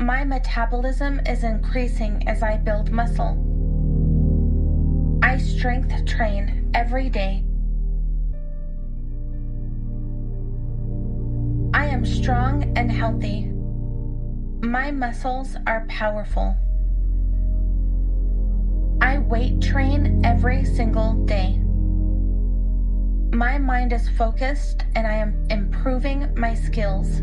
My 0.00 0.22
metabolism 0.22 1.20
is 1.26 1.42
increasing 1.42 2.22
as 2.28 2.44
I 2.44 2.56
build 2.56 2.92
muscle. 2.92 3.34
I 5.24 5.38
strength 5.38 6.06
train 6.06 6.70
every 6.72 7.10
day. 7.10 7.47
Am 11.98 12.06
strong 12.06 12.62
and 12.78 12.92
healthy. 12.92 13.50
My 14.62 14.92
muscles 14.92 15.56
are 15.66 15.84
powerful. 15.88 16.54
I 19.00 19.18
weight 19.18 19.60
train 19.60 20.24
every 20.24 20.64
single 20.64 21.14
day. 21.24 21.58
My 23.36 23.58
mind 23.58 23.92
is 23.92 24.08
focused 24.10 24.84
and 24.94 25.08
I 25.08 25.14
am 25.14 25.44
improving 25.50 26.32
my 26.36 26.54
skills. 26.54 27.20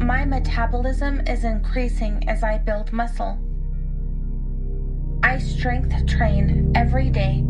My 0.00 0.24
metabolism 0.24 1.20
is 1.26 1.42
increasing 1.42 2.28
as 2.28 2.44
I 2.44 2.58
build 2.58 2.92
muscle. 2.92 3.36
I 5.24 5.38
strength 5.38 6.06
train 6.06 6.70
every 6.76 7.10
day. 7.10 7.44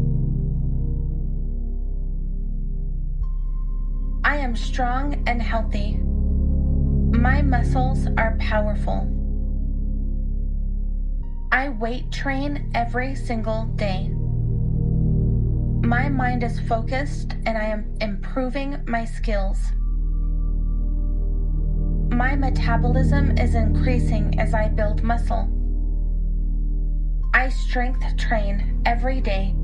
I 4.28 4.36
am 4.36 4.54
strong 4.54 5.24
and 5.26 5.40
healthy. 5.40 5.96
My 7.16 7.40
muscles 7.40 8.06
are 8.18 8.36
powerful. 8.38 9.08
I 11.50 11.70
weight 11.70 12.12
train 12.12 12.70
every 12.74 13.14
single 13.14 13.64
day. 13.76 14.10
My 15.82 16.10
mind 16.10 16.44
is 16.44 16.60
focused 16.60 17.36
and 17.46 17.56
I 17.56 17.64
am 17.64 17.96
improving 18.02 18.84
my 18.86 19.06
skills. 19.06 19.72
My 22.10 22.36
metabolism 22.36 23.38
is 23.38 23.54
increasing 23.54 24.38
as 24.38 24.52
I 24.52 24.68
build 24.68 25.02
muscle. 25.02 25.48
I 27.32 27.48
strength 27.48 28.04
train 28.18 28.82
every 28.84 29.22
day. 29.22 29.54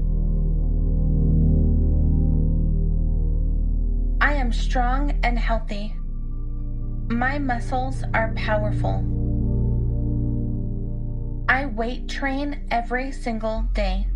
Am 4.44 4.52
strong 4.52 5.18
and 5.22 5.38
healthy. 5.38 5.96
My 7.08 7.38
muscles 7.38 8.04
are 8.12 8.34
powerful. 8.36 8.96
I 11.48 11.64
weight 11.64 12.10
train 12.10 12.66
every 12.70 13.10
single 13.10 13.62
day. 13.72 14.06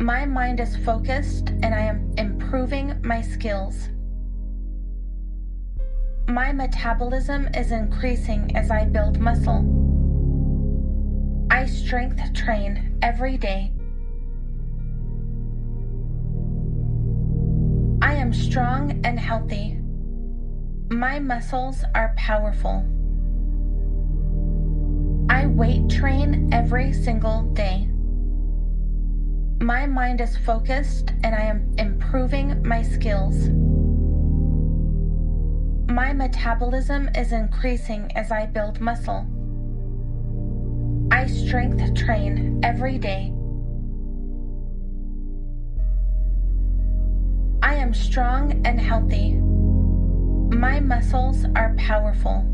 My 0.00 0.24
mind 0.24 0.60
is 0.60 0.78
focused 0.78 1.50
and 1.50 1.74
I 1.74 1.80
am 1.80 2.14
improving 2.16 3.02
my 3.04 3.20
skills. 3.20 3.90
My 6.26 6.50
metabolism 6.50 7.48
is 7.54 7.70
increasing 7.70 8.56
as 8.56 8.70
I 8.70 8.86
build 8.86 9.20
muscle. 9.20 9.60
I 11.50 11.66
strength 11.66 12.32
train 12.32 12.98
every 13.02 13.36
day. 13.36 13.73
Strong 18.34 19.00
and 19.04 19.18
healthy. 19.18 19.78
My 20.90 21.18
muscles 21.18 21.84
are 21.94 22.14
powerful. 22.16 22.84
I 25.30 25.46
weight 25.46 25.88
train 25.88 26.50
every 26.52 26.92
single 26.92 27.42
day. 27.54 27.88
My 29.60 29.86
mind 29.86 30.20
is 30.20 30.36
focused 30.36 31.12
and 31.22 31.34
I 31.34 31.42
am 31.42 31.72
improving 31.78 32.62
my 32.66 32.82
skills. 32.82 33.48
My 35.88 36.12
metabolism 36.12 37.08
is 37.14 37.32
increasing 37.32 38.10
as 38.14 38.30
I 38.30 38.46
build 38.46 38.80
muscle. 38.80 39.26
I 41.10 41.26
strength 41.26 41.94
train 41.94 42.60
every 42.62 42.98
day. 42.98 43.32
I 47.64 47.76
am 47.76 47.94
strong 47.94 48.60
and 48.66 48.78
healthy. 48.78 49.36
My 50.54 50.80
muscles 50.80 51.46
are 51.56 51.74
powerful. 51.78 52.44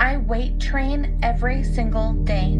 I 0.00 0.16
weight 0.16 0.58
train 0.58 1.20
every 1.22 1.62
single 1.62 2.14
day. 2.24 2.56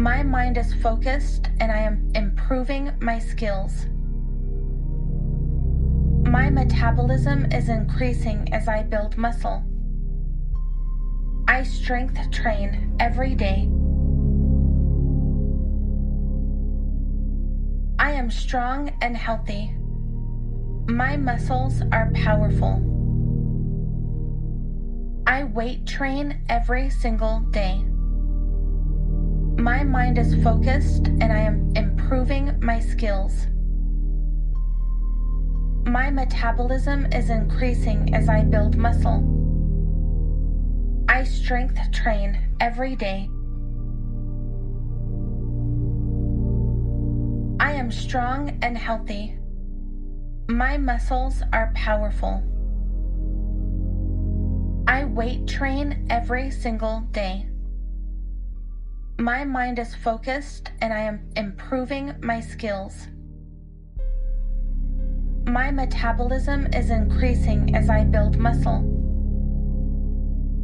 My 0.00 0.22
mind 0.22 0.56
is 0.56 0.72
focused 0.72 1.50
and 1.60 1.70
I 1.70 1.80
am 1.80 2.10
improving 2.14 2.94
my 3.02 3.18
skills. 3.18 3.84
My 6.26 6.48
metabolism 6.48 7.44
is 7.52 7.68
increasing 7.68 8.48
as 8.54 8.68
I 8.68 8.84
build 8.84 9.18
muscle. 9.18 9.62
I 11.46 11.62
strength 11.62 12.18
train 12.30 12.96
every 12.98 13.34
day. 13.34 13.68
I 18.00 18.12
am 18.12 18.30
strong 18.30 18.96
and 19.02 19.14
healthy. 19.14 19.74
My 20.88 21.18
muscles 21.18 21.82
are 21.92 22.10
powerful. 22.14 22.80
I 25.26 25.44
weight 25.44 25.86
train 25.86 26.40
every 26.48 26.88
single 26.88 27.40
day. 27.50 27.84
My 29.62 29.84
mind 29.84 30.16
is 30.16 30.34
focused 30.42 31.08
and 31.08 31.30
I 31.30 31.40
am 31.40 31.72
improving 31.76 32.58
my 32.62 32.80
skills. 32.80 33.48
My 35.84 36.08
metabolism 36.08 37.04
is 37.12 37.28
increasing 37.28 38.14
as 38.14 38.30
I 38.30 38.44
build 38.44 38.78
muscle. 38.78 39.20
I 41.06 41.24
strength 41.24 41.78
train 41.92 42.56
every 42.60 42.96
day. 42.96 43.28
Strong 47.90 48.58
and 48.62 48.76
healthy. 48.76 49.36
My 50.48 50.76
muscles 50.76 51.42
are 51.52 51.72
powerful. 51.74 52.42
I 54.86 55.04
weight 55.04 55.46
train 55.46 56.06
every 56.10 56.50
single 56.50 57.00
day. 57.12 57.46
My 59.18 59.44
mind 59.44 59.78
is 59.78 59.94
focused 59.94 60.70
and 60.80 60.92
I 60.92 61.00
am 61.00 61.30
improving 61.36 62.14
my 62.22 62.40
skills. 62.40 63.06
My 65.46 65.70
metabolism 65.70 66.66
is 66.72 66.90
increasing 66.90 67.74
as 67.74 67.90
I 67.90 68.04
build 68.04 68.38
muscle. 68.38 68.86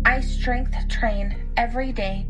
I 0.04 0.20
strength 0.20 0.76
train 0.88 1.50
every 1.56 1.92
day. 1.92 2.26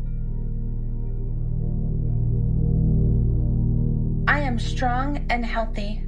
Am 4.57 4.61
strong 4.61 5.23
and 5.29 5.45
healthy. 5.45 6.03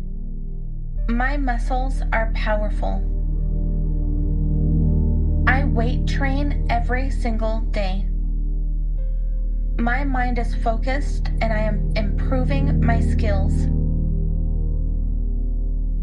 My 1.08 1.38
muscles 1.38 2.02
are 2.12 2.32
powerful. 2.34 2.96
I 5.48 5.66
weight 5.66 6.08
train 6.08 6.66
every 6.68 7.12
single 7.12 7.60
day. 7.70 8.08
My 9.78 10.04
mind 10.04 10.40
is 10.40 10.56
focused 10.56 11.28
and 11.42 11.54
I 11.54 11.60
am 11.60 11.92
improving 11.96 12.84
my 12.84 13.00
skills. 13.00 13.54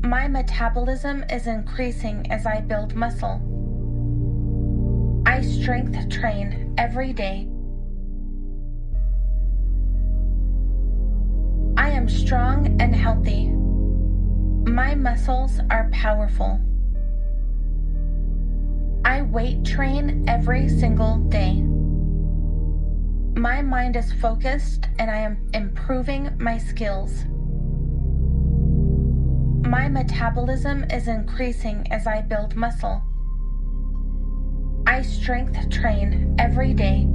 My 0.07 0.29
metabolism 0.29 1.25
is 1.29 1.49
increasing 1.49 2.31
as 2.31 2.47
I 2.47 2.61
build 2.61 2.95
muscle. 2.95 3.41
I 5.27 5.41
strength 5.41 6.09
train 6.11 6.75
every 6.79 7.13
day. 7.13 7.49
Am 11.91 12.09
strong 12.09 12.81
and 12.81 12.95
healthy. 12.95 13.51
My 14.71 14.95
muscles 14.95 15.61
are 15.71 15.89
powerful. 15.93 16.61
I 19.05 19.23
weight 19.23 19.65
train 19.65 20.25
every 20.29 20.69
single 20.69 21.17
day. 21.29 21.63
My 23.41 23.63
mind 23.63 23.97
is 23.97 24.13
focused 24.15 24.89
and 24.99 25.11
I 25.11 25.19
am 25.19 25.49
improving 25.55 26.37
my 26.39 26.59
skills. 26.59 27.25
My 29.67 29.89
metabolism 29.89 30.85
is 30.91 31.09
increasing 31.09 31.87
as 31.93 32.07
I 32.07 32.23
build 32.23 32.57
muscle. 32.57 33.03
I 34.87 35.03
strength 35.03 35.69
train 35.71 36.35
every 36.39 36.73
day. 36.73 37.09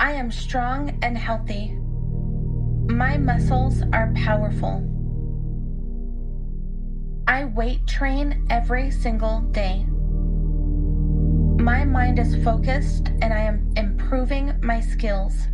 I 0.00 0.12
am 0.12 0.30
strong 0.30 0.96
and 1.02 1.18
healthy. 1.18 1.76
My 2.88 3.16
muscles 3.16 3.82
are 3.92 4.12
powerful. 4.14 4.84
I 7.26 7.46
weight 7.46 7.84
train 7.88 8.46
every 8.48 8.92
single 8.92 9.40
day. 9.50 9.84
My 11.60 11.84
mind 11.84 12.20
is 12.20 12.36
focused 12.44 13.08
and 13.22 13.34
I 13.34 13.40
am 13.40 13.72
improving 13.76 14.54
my 14.62 14.80
skills. 14.80 15.48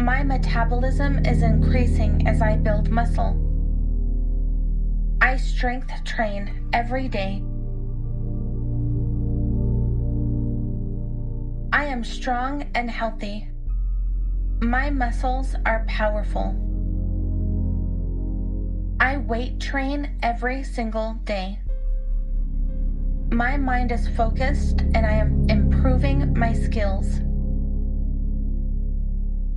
My 0.00 0.24
metabolism 0.24 1.24
is 1.24 1.42
increasing 1.42 2.26
as 2.26 2.42
I 2.42 2.56
build 2.56 2.90
muscle. 2.90 3.38
I 5.20 5.36
strength 5.36 5.92
train 6.04 6.68
every 6.72 7.06
day. 7.06 7.44
Am 11.90 12.04
strong 12.04 12.70
and 12.76 12.88
healthy. 12.88 13.48
My 14.60 14.90
muscles 14.90 15.56
are 15.66 15.84
powerful. 15.88 16.54
I 19.00 19.16
weight 19.16 19.58
train 19.58 20.16
every 20.22 20.62
single 20.62 21.14
day. 21.24 21.58
My 23.32 23.56
mind 23.56 23.90
is 23.90 24.06
focused 24.08 24.82
and 24.94 25.04
I 25.04 25.14
am 25.14 25.48
improving 25.48 26.32
my 26.38 26.52
skills. 26.52 27.20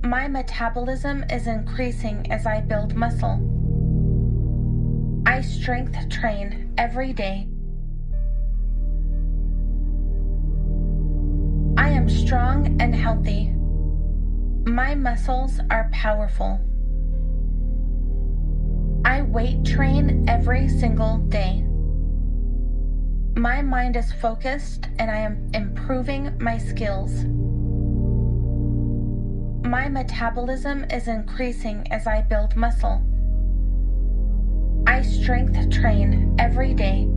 My 0.02 0.26
metabolism 0.26 1.24
is 1.30 1.46
increasing 1.46 2.32
as 2.32 2.46
I 2.46 2.60
build 2.62 2.96
muscle. 2.96 3.38
I 5.24 5.40
strength 5.40 6.08
train 6.08 6.74
every 6.78 7.12
day. 7.12 7.48
I 11.84 11.90
am 11.90 12.08
strong 12.08 12.80
and 12.80 12.94
healthy. 12.94 13.50
My 14.64 14.94
muscles 14.94 15.60
are 15.68 15.90
powerful. 15.92 16.58
I 19.04 19.20
weight 19.20 19.66
train 19.66 20.24
every 20.26 20.66
single 20.66 21.18
day. 21.28 21.62
My 23.36 23.60
mind 23.60 23.96
is 23.96 24.10
focused 24.14 24.86
and 24.98 25.10
I 25.10 25.18
am 25.18 25.50
improving 25.52 26.32
my 26.40 26.56
skills. 26.56 27.26
My 29.68 29.86
metabolism 29.90 30.84
is 30.84 31.06
increasing 31.06 31.86
as 31.92 32.06
I 32.06 32.22
build 32.22 32.56
muscle. 32.56 33.02
I 34.86 35.02
strength 35.02 35.68
train 35.68 36.34
every 36.38 36.72
day. 36.72 37.10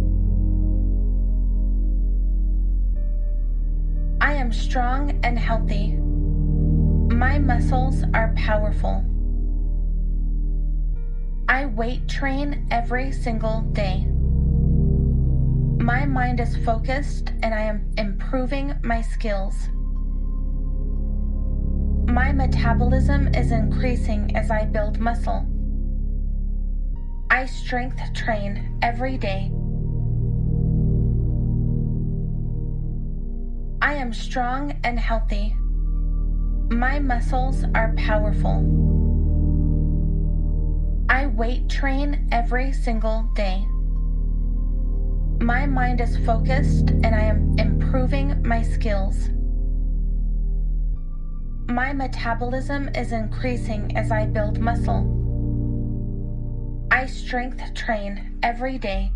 I 4.20 4.34
am 4.34 4.52
strong 4.52 5.20
and 5.24 5.38
healthy. 5.38 5.94
My 5.94 7.38
muscles 7.38 8.04
are 8.14 8.34
powerful. 8.36 9.06
I 11.48 11.68
weight 11.68 12.08
train 12.08 12.68
every 12.72 13.12
single 13.12 13.62
day. 13.74 14.08
My 15.80 16.06
mind 16.06 16.40
is 16.40 16.58
focused 16.58 17.32
and 17.44 17.54
I 17.54 17.62
am 17.62 17.92
improving 17.98 18.74
my 18.84 19.02
skills. 19.02 19.70
My 22.10 22.32
metabolism 22.32 23.28
is 23.36 23.52
increasing 23.52 24.36
as 24.36 24.50
I 24.50 24.66
build 24.66 25.00
muscle. 25.00 25.46
I 27.30 27.46
strength 27.46 28.02
train 28.14 28.80
every 28.82 29.18
day. 29.18 29.52
Am 33.98 34.14
strong 34.14 34.80
and 34.84 35.00
healthy. 35.00 35.56
My 36.70 37.00
muscles 37.00 37.64
are 37.74 37.94
powerful. 37.98 38.58
I 41.10 41.26
weight 41.28 41.68
train 41.68 42.28
every 42.32 42.72
single 42.72 43.24
day. 43.36 43.66
My 45.42 45.66
mind 45.66 46.00
is 46.00 46.18
focused 46.26 46.90
and 46.90 47.08
I 47.08 47.22
am 47.22 47.56
improving 47.58 48.42
my 48.44 48.62
skills. 48.62 49.30
My 51.68 51.92
metabolism 51.92 52.90
is 52.90 53.12
increasing 53.12 53.98
as 53.98 54.12
I 54.12 54.28
build 54.28 54.60
muscle. 54.60 55.14
I 56.92 57.08
strength 57.08 57.74
train 57.74 58.38
every 58.44 58.78
day. 58.78 59.12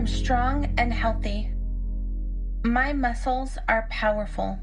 Am 0.00 0.06
strong 0.06 0.64
and 0.78 0.94
healthy. 0.94 1.50
My 2.64 2.90
muscles 2.90 3.58
are 3.68 3.86
powerful. 3.90 4.58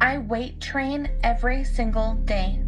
I 0.00 0.18
weight 0.18 0.60
train 0.60 1.08
every 1.22 1.62
single 1.62 2.14
day. 2.24 2.60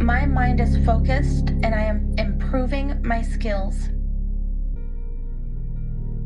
My 0.00 0.26
mind 0.26 0.60
is 0.60 0.84
focused 0.84 1.50
and 1.50 1.76
I 1.76 1.82
am 1.82 2.12
improving 2.18 3.00
my 3.04 3.22
skills. 3.22 3.88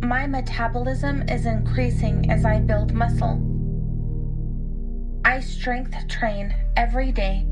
My 0.02 0.26
metabolism 0.26 1.28
is 1.28 1.44
increasing 1.44 2.30
as 2.30 2.46
I 2.46 2.58
build 2.60 2.94
muscle. 2.94 3.36
I 5.26 5.40
strength 5.40 6.08
train 6.08 6.54
every 6.74 7.12
day. 7.12 7.49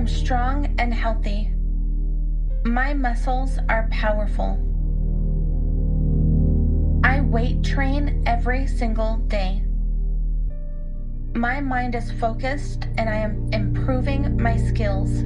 Am 0.00 0.08
strong 0.08 0.74
and 0.78 0.94
healthy. 0.94 1.52
My 2.64 2.94
muscles 2.94 3.58
are 3.68 3.86
powerful. 3.90 4.52
I 7.04 7.20
weight 7.20 7.62
train 7.62 8.22
every 8.24 8.66
single 8.66 9.18
day. 9.28 9.62
My 11.34 11.60
mind 11.60 11.94
is 11.94 12.10
focused 12.12 12.86
and 12.96 13.10
I 13.10 13.16
am 13.16 13.50
improving 13.52 14.42
my 14.42 14.56
skills. 14.56 15.22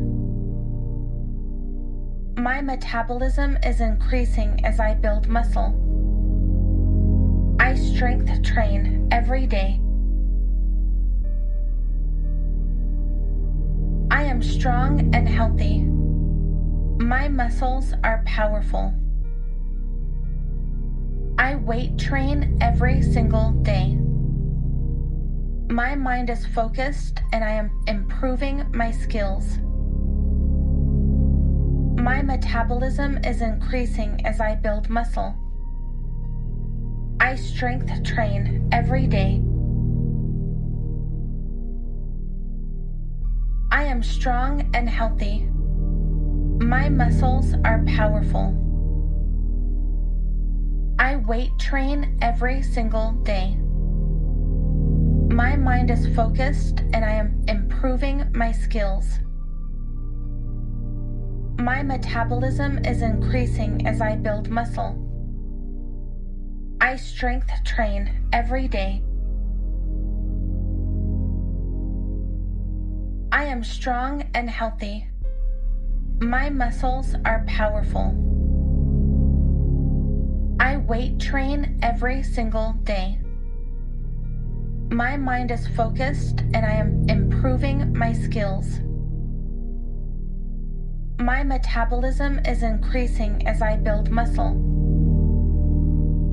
My 2.37 2.61
metabolism 2.61 3.57
is 3.63 3.81
increasing 3.81 4.65
as 4.65 4.81
I 4.81 4.95
build 4.95 5.29
muscle. 5.29 5.71
I 7.61 7.77
strength 7.77 8.43
train 8.43 9.07
every 9.13 9.47
day. 9.47 9.84
I 14.15 14.23
am 14.23 14.45
strong 14.45 15.13
and 15.13 15.29
healthy. 15.29 15.81
My 17.05 17.27
muscles 17.27 17.95
are 18.05 18.23
powerful. 18.25 18.95
I 21.37 21.57
weight 21.57 21.99
train 21.99 22.57
every 22.61 23.03
single 23.03 23.51
day. 23.63 23.97
My 25.69 25.97
mind 25.97 26.31
is 26.31 26.47
focused 26.47 27.23
and 27.33 27.43
I 27.43 27.55
am 27.55 27.73
improving 27.89 28.65
my 28.73 28.93
skills. 28.93 29.59
My 32.01 32.23
metabolism 32.23 33.19
is 33.25 33.41
increasing 33.41 34.25
as 34.25 34.41
I 34.41 34.55
build 34.55 34.89
muscle. 34.89 35.35
I 37.19 37.35
strength 37.35 38.05
train 38.05 38.69
every 38.71 39.09
day. 39.09 39.43
Strong 44.05 44.71
and 44.75 44.89
healthy. 44.89 45.49
My 46.61 46.89
muscles 46.89 47.55
are 47.65 47.85
powerful. 47.87 48.61
I 50.99 51.17
weight 51.17 51.51
train 51.59 52.19
every 52.23 52.63
single 52.63 53.13
day. 53.25 53.57
My 55.35 55.57
mind 55.57 55.91
is 55.91 56.07
focused 56.15 56.81
and 56.93 57.05
I 57.05 57.13
am 57.13 57.43
improving 57.49 58.31
my 58.35 58.53
skills. 58.53 59.19
My 61.59 61.83
metabolism 61.83 62.85
is 62.85 63.03
increasing 63.03 63.87
as 63.87 64.01
I 64.01 64.17
build 64.17 64.51
muscle. 64.51 65.01
I 66.81 66.97
strength 66.97 67.51
train 67.65 68.29
every 68.33 68.69
day. 68.69 69.03
I 73.35 73.47
am 73.47 73.65
strong 73.65 74.31
and 74.33 74.49
healthy. 74.49 75.09
My 76.21 76.51
muscles 76.51 77.17
are 77.25 77.43
powerful. 77.49 78.15
I 80.61 80.77
weight 80.77 81.19
train 81.19 81.81
every 81.83 82.23
single 82.23 82.75
day. 82.85 83.19
My 84.89 85.17
mind 85.17 85.51
is 85.51 85.67
focused 85.67 86.43
and 86.55 86.65
I 86.65 86.75
am 86.75 87.09
improving 87.09 87.93
my 87.99 88.13
skills. 88.13 88.79
My 91.19 91.43
metabolism 91.43 92.39
is 92.47 92.63
increasing 92.63 93.49
as 93.49 93.61
I 93.61 93.79
build 93.79 94.11
muscle. 94.11 94.55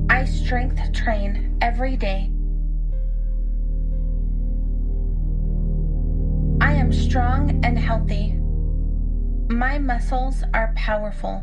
I 0.08 0.24
strength 0.24 0.92
train 0.92 1.58
every 1.60 1.96
day. 1.96 2.31
Strong 6.92 7.64
and 7.64 7.78
healthy. 7.78 8.34
My 9.48 9.78
muscles 9.78 10.44
are 10.54 10.72
powerful. 10.76 11.42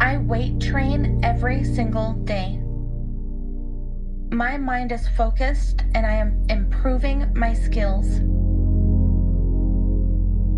I 0.00 0.18
weight 0.18 0.60
train 0.60 1.20
every 1.22 1.64
single 1.64 2.14
day. 2.24 2.60
My 4.30 4.58
mind 4.58 4.90
is 4.92 5.06
focused 5.08 5.82
and 5.94 6.04
I 6.04 6.14
am 6.14 6.44
improving 6.48 7.32
my 7.34 7.54
skills. 7.54 8.20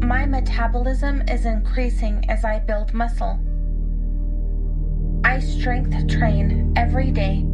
My 0.03 0.25
metabolism 0.25 1.23
is 1.29 1.45
increasing 1.45 2.25
as 2.29 2.45
I 2.45 2.61
build 2.61 2.95
muscle. 2.95 3.39
I 5.25 5.41
strength 5.41 6.09
train 6.09 6.73
every 6.77 7.11
day. 7.11 7.45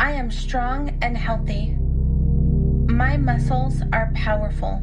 I 0.00 0.12
am 0.12 0.30
strong 0.30 0.96
and 1.02 1.14
healthy. 1.14 1.76
My 2.90 3.18
muscles 3.18 3.82
are 3.92 4.10
powerful. 4.14 4.82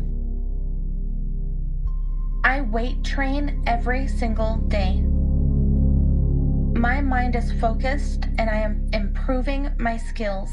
I 2.44 2.62
weight 2.62 3.04
train 3.04 3.64
every 3.66 4.08
single 4.08 4.58
day. 4.68 5.02
My 6.80 7.02
mind 7.02 7.36
is 7.36 7.52
focused 7.54 8.28
and 8.38 8.48
I 8.48 8.58
am 8.58 8.88
improving 8.94 9.72
my 9.80 9.98
skills. 9.98 10.52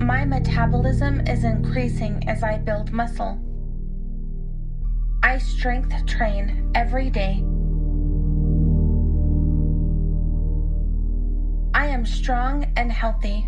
My 0.00 0.24
metabolism 0.24 1.26
is 1.26 1.42
increasing 1.42 2.28
as 2.28 2.44
I 2.44 2.58
build 2.58 2.92
muscle. 2.92 3.40
I 5.24 5.38
strength 5.38 6.06
train 6.06 6.70
every 6.76 7.10
day. 7.10 7.44
Strong 12.06 12.72
and 12.76 12.90
healthy. 12.90 13.46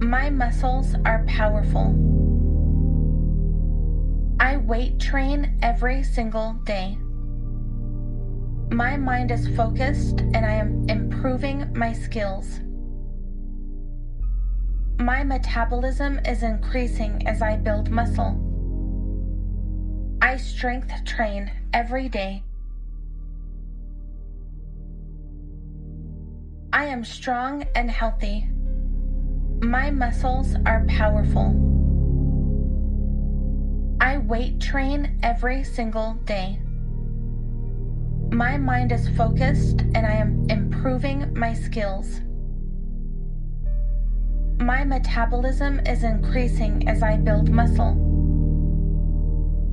My 0.00 0.30
muscles 0.30 0.94
are 1.04 1.24
powerful. 1.26 1.94
I 4.40 4.56
weight 4.56 4.98
train 4.98 5.58
every 5.62 6.02
single 6.02 6.54
day. 6.64 6.98
My 8.70 8.96
mind 8.96 9.30
is 9.30 9.48
focused 9.56 10.20
and 10.20 10.44
I 10.44 10.52
am 10.52 10.88
improving 10.88 11.72
my 11.74 11.92
skills. 11.92 12.60
My 14.98 15.22
metabolism 15.22 16.20
is 16.24 16.42
increasing 16.42 17.26
as 17.26 17.42
I 17.42 17.56
build 17.56 17.90
muscle. 17.90 18.38
I 20.22 20.36
strength 20.36 20.92
train 21.04 21.50
every 21.72 22.08
day. 22.08 22.44
I 26.74 26.86
am 26.86 27.04
strong 27.04 27.66
and 27.74 27.90
healthy. 27.90 28.48
My 29.60 29.90
muscles 29.90 30.56
are 30.64 30.86
powerful. 30.88 31.50
I 34.00 34.16
weight 34.16 34.58
train 34.58 35.18
every 35.22 35.64
single 35.64 36.14
day. 36.24 36.58
My 38.32 38.56
mind 38.56 38.90
is 38.90 39.06
focused 39.10 39.82
and 39.94 40.06
I 40.06 40.12
am 40.12 40.46
improving 40.48 41.38
my 41.38 41.52
skills. 41.52 42.22
My 44.58 44.82
metabolism 44.82 45.80
is 45.80 46.04
increasing 46.04 46.88
as 46.88 47.02
I 47.02 47.18
build 47.18 47.50
muscle. 47.50 47.98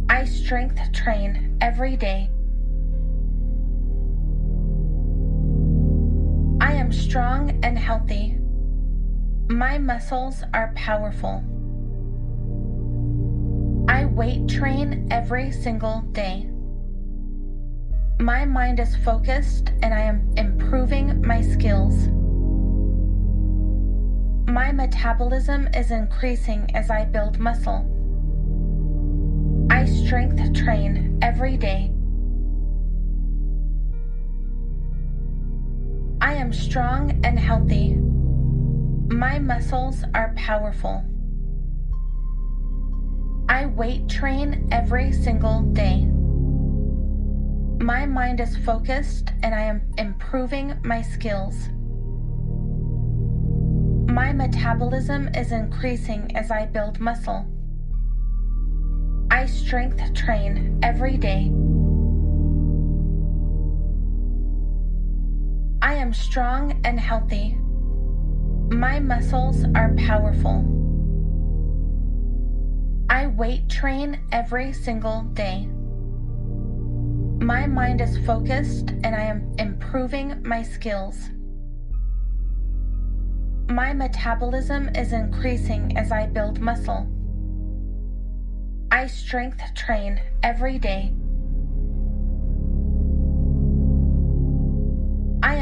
I 0.09 0.25
strength 0.25 0.91
train 0.91 1.57
every 1.61 1.95
day. 1.95 2.29
Am 6.89 6.93
strong 6.93 7.59
and 7.63 7.77
healthy. 7.77 8.35
My 9.47 9.77
muscles 9.77 10.41
are 10.55 10.73
powerful. 10.75 11.43
I 13.87 14.05
weight 14.05 14.47
train 14.47 15.07
every 15.11 15.51
single 15.51 16.01
day. 16.13 16.49
My 18.19 18.43
mind 18.43 18.79
is 18.79 18.95
focused 18.95 19.69
and 19.83 19.93
I 19.93 19.99
am 19.99 20.33
improving 20.35 21.21
my 21.21 21.41
skills. 21.41 22.07
My 24.49 24.71
metabolism 24.71 25.67
is 25.75 25.91
increasing 25.91 26.75
as 26.75 26.89
I 26.89 27.05
build 27.05 27.37
muscle. 27.37 27.85
I 29.69 29.85
strength 29.85 30.41
train 30.55 31.19
every 31.21 31.55
day. 31.55 31.93
I 36.21 36.33
am 36.33 36.51
strong 36.51 37.21
and 37.23 37.39
healthy. 37.39 37.95
My 37.95 39.39
muscles 39.39 40.03
are 40.13 40.33
powerful. 40.35 41.03
I 43.47 43.67
weight 43.67 44.09
train 44.09 44.67
every 44.71 45.13
single 45.13 45.61
day. 45.61 46.05
My 47.81 48.05
mind 48.05 48.41
is 48.41 48.57
focused 48.57 49.31
and 49.43 49.55
I 49.55 49.61
am 49.61 49.81
improving 49.97 50.77
my 50.83 51.01
skills. 51.01 51.69
My 54.11 54.33
metabolism 54.33 55.29
is 55.29 55.53
increasing 55.53 56.35
as 56.35 56.51
I 56.51 56.65
build 56.65 56.99
muscle. 56.99 57.45
I 59.31 59.45
strength 59.45 60.13
train 60.13 60.79
every 60.83 61.15
day. 61.15 61.49
I 66.09 66.11
am 66.11 66.15
strong 66.15 66.81
and 66.85 66.99
healthy. 66.99 67.55
My 68.71 68.99
muscles 68.99 69.63
are 69.75 69.93
powerful. 69.95 70.65
I 73.11 73.27
weight 73.27 73.69
train 73.69 74.19
every 74.31 74.73
single 74.73 75.21
day. 75.33 75.67
My 77.45 77.67
mind 77.67 78.01
is 78.01 78.17
focused 78.25 78.89
and 79.03 79.15
I 79.15 79.21
am 79.21 79.53
improving 79.59 80.41
my 80.43 80.63
skills. 80.63 81.29
My 83.69 83.93
metabolism 83.93 84.89
is 84.95 85.13
increasing 85.13 85.95
as 85.95 86.11
I 86.11 86.25
build 86.25 86.59
muscle. 86.59 87.07
I 88.89 89.05
strength 89.05 89.61
train 89.75 90.19
every 90.41 90.79
day. 90.79 91.13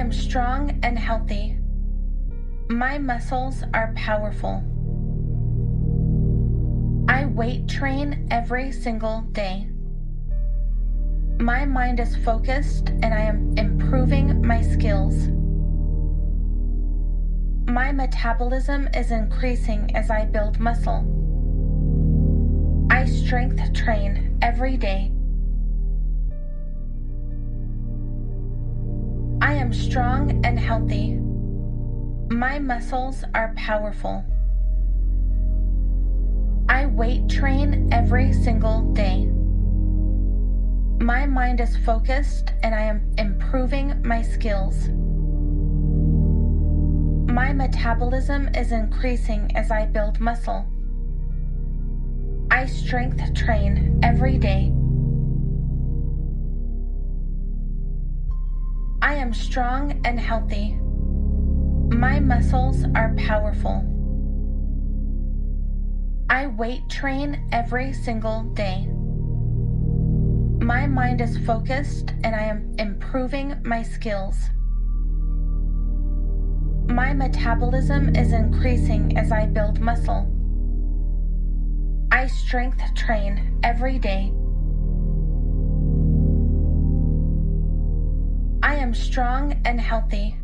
Am 0.08 0.14
strong 0.14 0.80
and 0.84 0.98
healthy. 0.98 1.58
My 2.70 2.98
muscles 2.98 3.62
are 3.74 3.92
powerful. 3.94 4.64
I 7.10 7.26
weight 7.26 7.68
train 7.68 8.26
every 8.32 8.72
single 8.72 9.24
day. 9.34 9.68
My 11.42 11.66
mind 11.66 12.00
is 12.00 12.16
focused 12.16 12.88
and 12.88 13.14
I 13.14 13.20
am 13.20 13.54
improving 13.58 14.48
my 14.48 14.62
skills. 14.62 15.28
My 17.70 17.92
metabolism 17.92 18.88
is 18.94 19.12
increasing 19.12 19.94
as 19.94 20.10
I 20.10 20.24
build 20.24 20.58
muscle. 20.58 21.04
I 22.90 23.04
strength 23.04 23.74
train 23.74 24.40
every 24.42 24.78
day. 24.78 25.12
Am 29.68 29.74
strong 29.74 30.46
and 30.46 30.58
healthy. 30.58 31.16
My 32.34 32.58
muscles 32.58 33.26
are 33.34 33.54
powerful. 33.58 34.24
I 36.70 36.86
weight 36.86 37.28
train 37.28 37.90
every 37.92 38.32
single 38.32 38.94
day. 38.94 39.26
My 41.04 41.26
mind 41.26 41.60
is 41.60 41.76
focused 41.86 42.54
and 42.64 42.74
I 42.74 42.84
am 42.84 43.14
improving 43.18 44.02
my 44.06 44.22
skills. 44.22 44.88
My 47.30 47.52
metabolism 47.52 48.48
is 48.56 48.72
increasing 48.72 49.52
as 49.54 49.70
I 49.70 49.86
build 49.86 50.22
muscle. 50.22 50.66
I 52.50 52.68
strength 52.68 53.34
train 53.34 54.00
every 54.02 54.38
day. 54.38 54.77
I 59.08 59.14
am 59.14 59.34
strong 59.34 60.02
and 60.04 60.20
healthy. 60.20 60.74
My 61.96 62.20
muscles 62.20 62.84
are 62.94 63.16
powerful. 63.16 63.82
I 66.30 66.48
weight 66.48 66.90
train 66.90 67.48
every 67.54 67.94
single 67.94 68.44
day. 68.54 68.86
My 70.60 70.88
mind 70.88 71.22
is 71.22 71.38
focused 71.46 72.12
and 72.26 72.36
I 72.36 72.42
am 72.42 72.76
improving 72.80 73.56
my 73.64 73.82
skills. 73.82 74.36
My 76.90 77.14
metabolism 77.14 78.14
is 78.14 78.34
increasing 78.34 79.18
as 79.18 79.32
I 79.32 79.46
build 79.46 79.80
muscle. 79.80 80.28
I 82.12 82.28
strength 82.28 82.82
train 82.94 83.58
every 83.64 84.00
day. 84.00 84.34
Am 88.78 88.94
strong 88.94 89.60
and 89.66 89.82
healthy. 89.82 90.38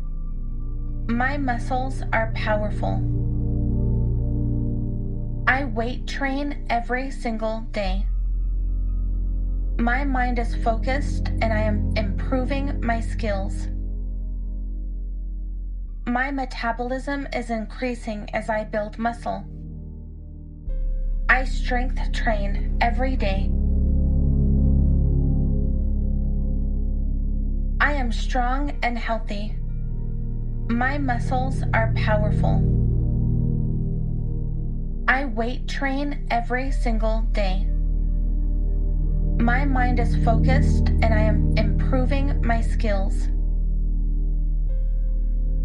My 1.08 1.36
muscles 1.36 2.02
are 2.12 2.32
powerful. 2.34 2.94
I 5.46 5.64
weight 5.64 6.06
train 6.06 6.66
every 6.68 7.10
single 7.10 7.60
day. 7.70 8.06
My 9.78 10.04
mind 10.04 10.38
is 10.38 10.54
focused 10.56 11.28
and 11.28 11.52
I 11.52 11.60
am 11.60 11.92
improving 11.96 12.80
my 12.80 13.00
skills. 13.00 13.68
My 16.06 16.30
metabolism 16.30 17.28
is 17.32 17.50
increasing 17.50 18.28
as 18.34 18.50
I 18.50 18.64
build 18.64 18.98
muscle. 18.98 19.44
I 21.28 21.44
strength 21.44 22.12
train 22.12 22.76
every 22.80 23.16
day. 23.16 23.50
I 27.94 27.98
am 27.98 28.10
strong 28.10 28.76
and 28.82 28.98
healthy. 28.98 29.54
My 30.68 30.98
muscles 30.98 31.62
are 31.72 31.92
powerful. 31.94 32.56
I 35.06 35.26
weight 35.26 35.68
train 35.68 36.26
every 36.28 36.72
single 36.72 37.20
day. 37.30 37.68
My 39.38 39.64
mind 39.64 40.00
is 40.00 40.16
focused 40.24 40.88
and 40.88 41.14
I 41.14 41.20
am 41.20 41.56
improving 41.56 42.42
my 42.44 42.60
skills. 42.60 43.28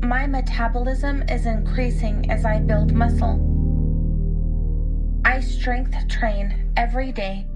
My 0.03 0.27
metabolism 0.27 1.23
is 1.29 1.47
increasing 1.47 2.29
as 2.29 2.45
I 2.45 2.59
build 2.59 2.93
muscle. 2.93 3.41
I 5.25 5.39
strength 5.39 5.95
train 6.09 6.71
every 6.77 7.11
day. 7.11 7.48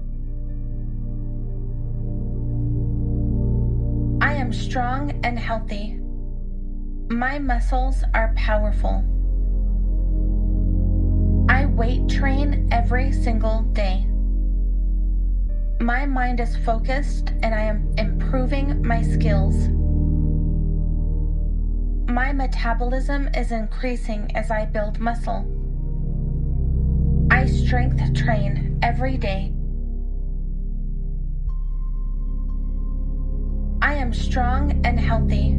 Strong 4.54 5.20
and 5.24 5.38
healthy. 5.38 5.98
My 7.10 7.38
muscles 7.38 8.02
are 8.14 8.32
powerful. 8.36 9.04
I 11.48 11.66
weight 11.66 12.08
train 12.08 12.68
every 12.72 13.12
single 13.12 13.62
day. 13.72 14.06
My 15.80 16.06
mind 16.06 16.40
is 16.40 16.56
focused 16.58 17.30
and 17.42 17.54
I 17.54 17.60
am 17.60 17.92
improving 17.98 18.86
my 18.86 19.02
skills. 19.02 19.68
My 22.08 22.32
metabolism 22.32 23.28
is 23.34 23.52
increasing 23.52 24.30
as 24.36 24.50
I 24.50 24.66
build 24.66 24.98
muscle. 25.00 25.44
I 27.30 27.46
strength 27.46 28.14
train 28.14 28.78
every 28.82 29.16
day. 29.16 29.53
Strong 34.14 34.80
and 34.84 34.98
healthy. 34.98 35.58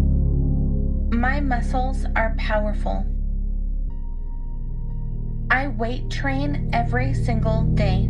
My 1.15 1.39
muscles 1.39 2.05
are 2.15 2.35
powerful. 2.37 3.05
I 5.51 5.67
weight 5.67 6.09
train 6.09 6.69
every 6.73 7.13
single 7.13 7.63
day. 7.75 8.07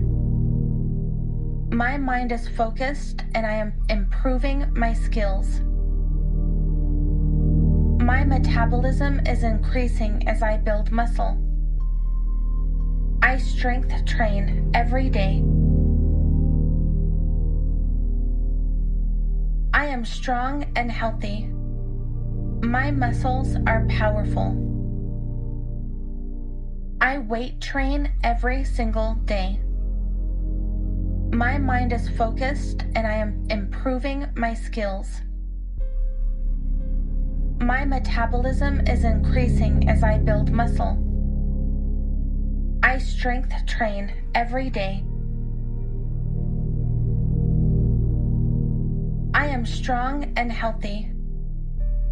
My 1.71 1.97
mind 1.97 2.31
is 2.31 2.47
focused 2.47 3.23
and 3.33 3.45
I 3.45 3.53
am 3.53 3.73
improving 3.89 4.71
my 4.73 4.93
skills. 4.93 5.59
My 8.01 8.23
metabolism 8.23 9.19
is 9.25 9.43
increasing 9.43 10.27
as 10.27 10.41
I 10.41 10.57
build 10.57 10.91
muscle. 10.91 11.37
I 13.21 13.37
strength 13.37 14.05
train 14.05 14.71
every 14.73 15.09
day. 15.09 15.43
I 19.85 19.89
am 19.89 20.03
strong 20.03 20.65
and 20.75 20.91
healthy. 20.91 21.45
My 22.63 22.89
muscles 22.89 23.55
are 23.67 23.85
powerful. 23.87 24.49
I 26.99 27.19
weight 27.19 27.61
train 27.61 28.11
every 28.23 28.63
single 28.63 29.13
day. 29.25 29.59
My 31.31 31.59
mind 31.59 31.93
is 31.93 32.09
focused 32.09 32.81
and 32.95 33.05
I 33.05 33.13
am 33.13 33.45
improving 33.51 34.27
my 34.35 34.55
skills. 34.55 35.21
My 37.59 37.85
metabolism 37.85 38.87
is 38.87 39.03
increasing 39.03 39.87
as 39.87 40.03
I 40.03 40.17
build 40.17 40.51
muscle. 40.51 40.97
I 42.81 42.97
strength 42.97 43.53
train 43.67 44.11
every 44.33 44.71
day. 44.71 45.03
Am 49.55 49.65
strong 49.65 50.33
and 50.35 50.51
healthy. 50.51 51.09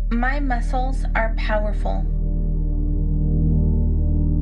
My 0.10 0.40
muscles 0.40 1.04
are 1.14 1.36
powerful. 1.38 2.06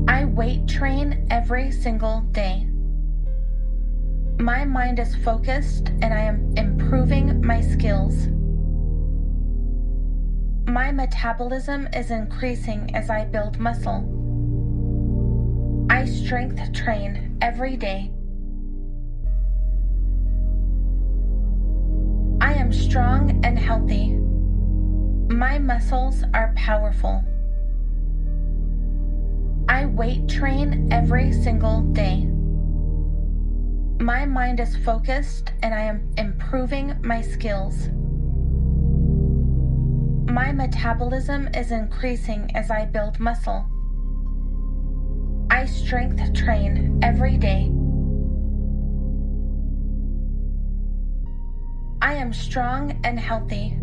I 0.08 0.26
weight 0.26 0.68
train 0.68 1.26
every 1.32 1.72
single 1.72 2.22
day. 2.32 2.68
My 4.38 4.66
mind 4.66 5.00
is 5.00 5.16
focused 5.16 5.90
and 6.04 6.14
I 6.14 6.20
am 6.20 6.54
improving 6.56 7.44
my 7.44 7.60
skills. 7.60 8.28
My 10.68 10.92
metabolism 10.92 11.88
is 11.94 12.12
increasing 12.12 12.96
as 12.96 13.10
I 13.10 13.26
build 13.26 13.58
muscle. 13.58 14.06
I 15.90 16.06
strength 16.06 16.72
train 16.74 17.40
every 17.42 17.78
day. 17.78 18.12
Strong 22.72 23.40
and 23.44 23.58
healthy. 23.58 24.12
My 25.34 25.60
muscles 25.60 26.24
are 26.34 26.54
powerful. 26.56 27.24
I 29.68 29.86
weight 29.86 30.28
train 30.28 30.90
every 30.92 31.32
single 31.32 31.82
day. 31.94 32.26
My 34.00 34.26
mind 34.26 34.60
is 34.60 34.76
focused 34.78 35.52
and 35.64 35.74
I 35.74 35.82
am 35.82 36.12
improving 36.18 36.96
my 37.04 37.22
skills. 37.22 37.90
My 40.30 40.52
metabolism 40.52 41.50
is 41.54 41.72
increasing 41.72 42.50
as 42.56 42.72
I 42.72 42.86
build 42.86 43.20
muscle. 43.20 43.66
I 45.50 45.66
strength 45.66 46.34
train 46.34 47.00
every 47.04 47.38
day. 47.38 47.72
I 52.04 52.14
am 52.14 52.34
strong 52.34 53.00
and 53.04 53.20
healthy. 53.20 53.78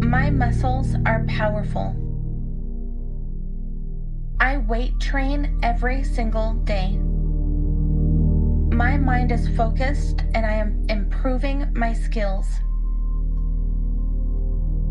My 0.00 0.30
muscles 0.30 0.96
are 1.04 1.24
powerful. 1.28 1.94
I 4.40 4.56
weight 4.56 4.98
train 4.98 5.60
every 5.62 6.04
single 6.04 6.54
day. 6.64 6.96
My 8.74 8.96
mind 8.96 9.30
is 9.30 9.46
focused 9.56 10.22
and 10.34 10.46
I 10.46 10.52
am 10.54 10.86
improving 10.88 11.70
my 11.74 11.92
skills. 11.92 12.46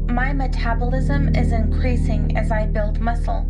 My 0.08 0.32
metabolism 0.32 1.36
is 1.36 1.52
increasing 1.52 2.38
as 2.38 2.52
I 2.52 2.68
build 2.68 3.00
muscle. 3.00 3.48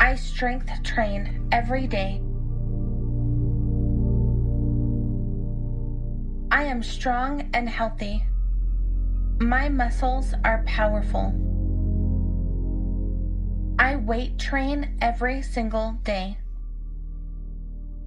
I 0.00 0.16
strength 0.16 0.82
train 0.82 1.48
every 1.52 1.86
day. 1.86 2.20
Am 6.70 6.82
strong 6.84 7.50
and 7.52 7.68
healthy. 7.68 8.24
My 9.40 9.68
muscles 9.68 10.34
are 10.44 10.62
powerful. 10.66 11.34
I 13.76 13.96
weight 13.96 14.38
train 14.38 14.96
every 15.02 15.42
single 15.42 15.98
day. 16.04 16.38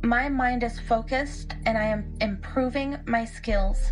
My 0.02 0.30
mind 0.30 0.64
is 0.64 0.80
focused 0.80 1.56
and 1.66 1.78
I 1.78 1.84
am 1.84 2.16
improving 2.22 3.00
my 3.06 3.26
skills. 3.26 3.92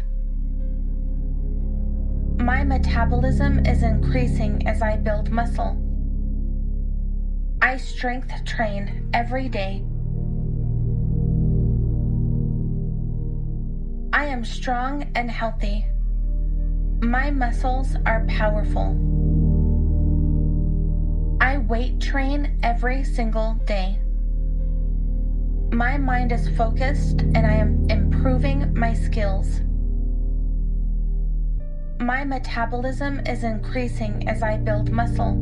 My 2.38 2.64
metabolism 2.64 3.66
is 3.66 3.84
increasing 3.84 4.66
as 4.68 4.82
I 4.82 4.96
build 4.96 5.32
muscle. 5.32 5.78
I 7.62 7.76
strength 7.76 8.32
train 8.46 9.10
every 9.14 9.50
day. 9.50 9.84
I 14.22 14.26
am 14.26 14.46
strong 14.46 15.12
and 15.16 15.32
healthy. 15.32 15.84
My 17.02 17.32
muscles 17.32 17.96
are 18.06 18.24
powerful. 18.28 18.90
I 21.42 21.58
weight 21.58 22.00
train 22.00 22.60
every 22.62 23.04
single 23.04 23.56
day. 23.66 23.98
My 25.72 25.98
mind 25.98 26.32
is 26.32 26.48
focused 26.56 27.22
and 27.22 27.48
I 27.48 27.54
am 27.54 27.90
improving 27.90 28.78
my 28.78 28.94
skills. 28.94 29.62
My 32.00 32.24
metabolism 32.24 33.22
is 33.22 33.44
increasing 33.44 34.30
as 34.30 34.44
I 34.44 34.58
build 34.58 34.92
muscle. 34.92 35.34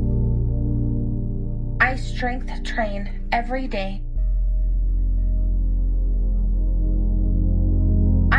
I 1.81 1.97
strength 1.97 2.63
train 2.63 3.27
every 3.33 3.67
day. 3.67 4.03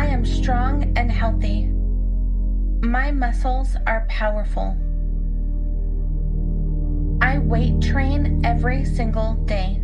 I 0.01 0.07
am 0.07 0.25
strong 0.25 0.97
and 0.97 1.11
healthy. 1.11 1.67
My 2.81 3.11
muscles 3.11 3.77
are 3.85 4.07
powerful. 4.09 4.75
I 7.21 7.37
weight 7.37 7.79
train 7.81 8.41
every 8.43 8.83
single 8.83 9.35
day. 9.45 9.79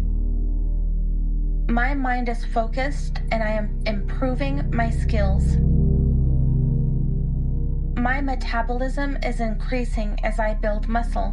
My 1.70 1.94
mind 1.94 2.30
is 2.30 2.44
focused 2.46 3.22
and 3.32 3.44
I 3.44 3.52
am 3.52 3.80
improving 3.86 4.68
my 4.74 4.90
skills. 4.90 5.58
My 7.96 8.20
metabolism 8.20 9.20
is 9.22 9.40
increasing 9.40 10.20
as 10.24 10.40
I 10.40 10.56
build 10.56 10.88
muscle. 10.88 11.32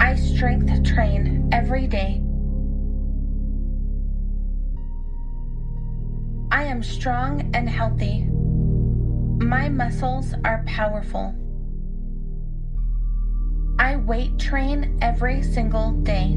I 0.00 0.16
strength 0.16 0.82
train 0.82 1.48
every 1.52 1.86
day. 1.86 2.27
I 6.58 6.64
am 6.64 6.82
strong 6.82 7.52
and 7.54 7.70
healthy. 7.70 8.24
My 8.24 9.68
muscles 9.68 10.34
are 10.44 10.64
powerful. 10.66 11.32
I 13.78 13.94
weight 13.94 14.40
train 14.40 14.98
every 15.00 15.40
single 15.40 15.92
day. 16.02 16.34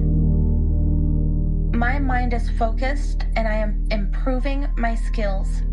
My 1.75 1.97
mind 1.97 2.35
is 2.35 2.51
focused 2.51 3.25
and 3.35 3.47
I 3.47 3.55
am 3.55 3.87
improving 3.89 4.67
my 4.77 4.93
skills. 4.93 5.63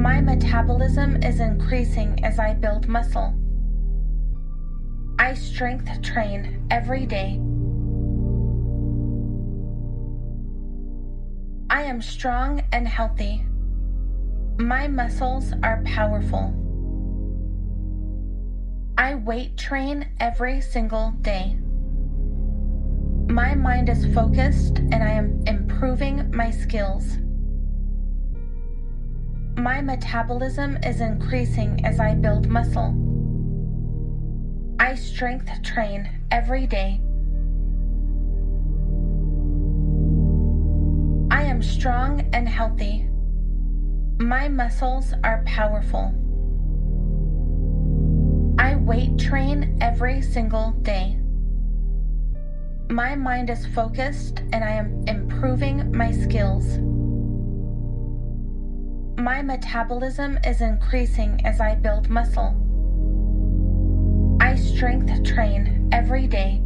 My 0.00 0.22
metabolism 0.22 1.22
is 1.22 1.40
increasing 1.40 2.24
as 2.24 2.38
I 2.38 2.54
build 2.54 2.88
muscle. 2.88 3.34
I 5.18 5.34
strength 5.34 6.00
train 6.00 6.66
every 6.70 7.04
day. 7.04 7.45
I 11.76 11.82
am 11.82 12.00
strong 12.00 12.62
and 12.72 12.88
healthy. 12.88 13.44
My 14.56 14.88
muscles 14.88 15.52
are 15.62 15.82
powerful. 15.84 16.54
I 18.96 19.16
weight 19.16 19.58
train 19.58 20.08
every 20.18 20.62
single 20.62 21.10
day. 21.20 21.58
My 23.28 23.54
mind 23.54 23.90
is 23.90 24.06
focused 24.14 24.78
and 24.78 25.04
I 25.04 25.10
am 25.10 25.42
improving 25.46 26.34
my 26.34 26.50
skills. 26.50 27.18
My 29.58 29.82
metabolism 29.82 30.78
is 30.82 31.02
increasing 31.02 31.84
as 31.84 32.00
I 32.00 32.14
build 32.14 32.48
muscle. 32.48 32.94
I 34.80 34.94
strength 34.94 35.50
train 35.62 36.08
every 36.30 36.66
day. 36.66 37.02
Am 41.56 41.62
strong 41.62 42.20
and 42.34 42.46
healthy. 42.46 43.08
My 44.18 44.46
muscles 44.46 45.14
are 45.24 45.42
powerful. 45.46 46.12
I 48.58 48.76
weight 48.76 49.18
train 49.18 49.78
every 49.80 50.20
single 50.20 50.72
day. 50.82 51.18
My 52.90 53.16
mind 53.16 53.48
is 53.48 53.64
focused 53.68 54.40
and 54.52 54.62
I 54.62 54.72
am 54.72 55.02
improving 55.08 55.96
my 55.96 56.12
skills. 56.12 56.76
My 59.18 59.40
metabolism 59.40 60.38
is 60.44 60.60
increasing 60.60 61.40
as 61.46 61.58
I 61.58 61.74
build 61.74 62.10
muscle. 62.10 62.54
I 64.42 64.56
strength 64.56 65.24
train 65.24 65.88
every 65.90 66.26
day. 66.26 66.65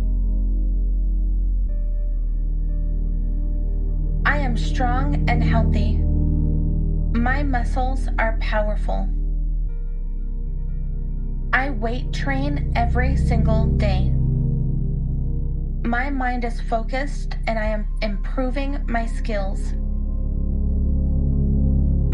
I 4.31 4.37
am 4.37 4.57
strong 4.57 5.29
and 5.29 5.43
healthy. 5.43 5.97
My 7.19 7.43
muscles 7.43 8.07
are 8.17 8.39
powerful. 8.41 9.09
I 11.53 11.71
weight 11.71 12.13
train 12.13 12.73
every 12.77 13.17
single 13.17 13.67
day. 13.67 14.11
My 15.83 16.11
mind 16.11 16.45
is 16.45 16.61
focused 16.61 17.35
and 17.49 17.59
I 17.59 17.65
am 17.65 17.89
improving 18.03 18.79
my 18.87 19.05
skills. 19.05 19.73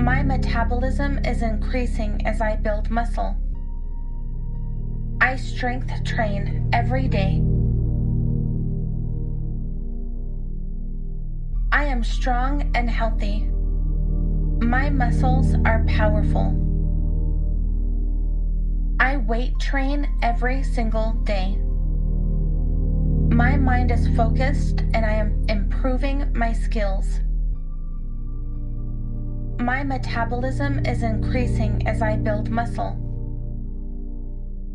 My 0.02 0.22
metabolism 0.22 1.18
is 1.18 1.42
increasing 1.42 2.26
as 2.26 2.40
I 2.40 2.56
build 2.56 2.88
muscle. 2.90 3.36
I 5.20 5.36
strength 5.36 5.92
train 6.04 6.70
every 6.72 7.08
day. 7.08 7.42
Strong 12.06 12.70
and 12.74 12.88
healthy. 12.88 13.48
My 14.60 14.90
muscles 14.90 15.54
are 15.64 15.84
powerful. 15.86 16.62
I 18.98 19.18
weight 19.18 19.58
train 19.60 20.08
every 20.22 20.62
single 20.62 21.12
day. 21.24 21.58
My 23.30 23.56
mind 23.56 23.90
is 23.90 24.08
focused 24.16 24.80
and 24.94 25.04
I 25.04 25.12
am 25.12 25.44
improving 25.48 26.32
my 26.34 26.52
skills. 26.52 27.20
My 29.58 29.82
metabolism 29.82 30.84
is 30.86 31.02
increasing 31.02 31.86
as 31.86 32.02
I 32.02 32.16
build 32.16 32.50
muscle. 32.50 32.96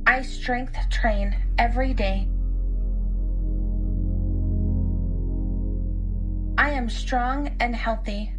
I 0.05 0.21
strength 0.21 0.75
train 0.89 1.35
every 1.57 1.93
day. 1.93 2.30
I 6.61 6.69
am 6.69 6.91
strong 6.91 7.55
and 7.59 7.75
healthy. 7.75 8.35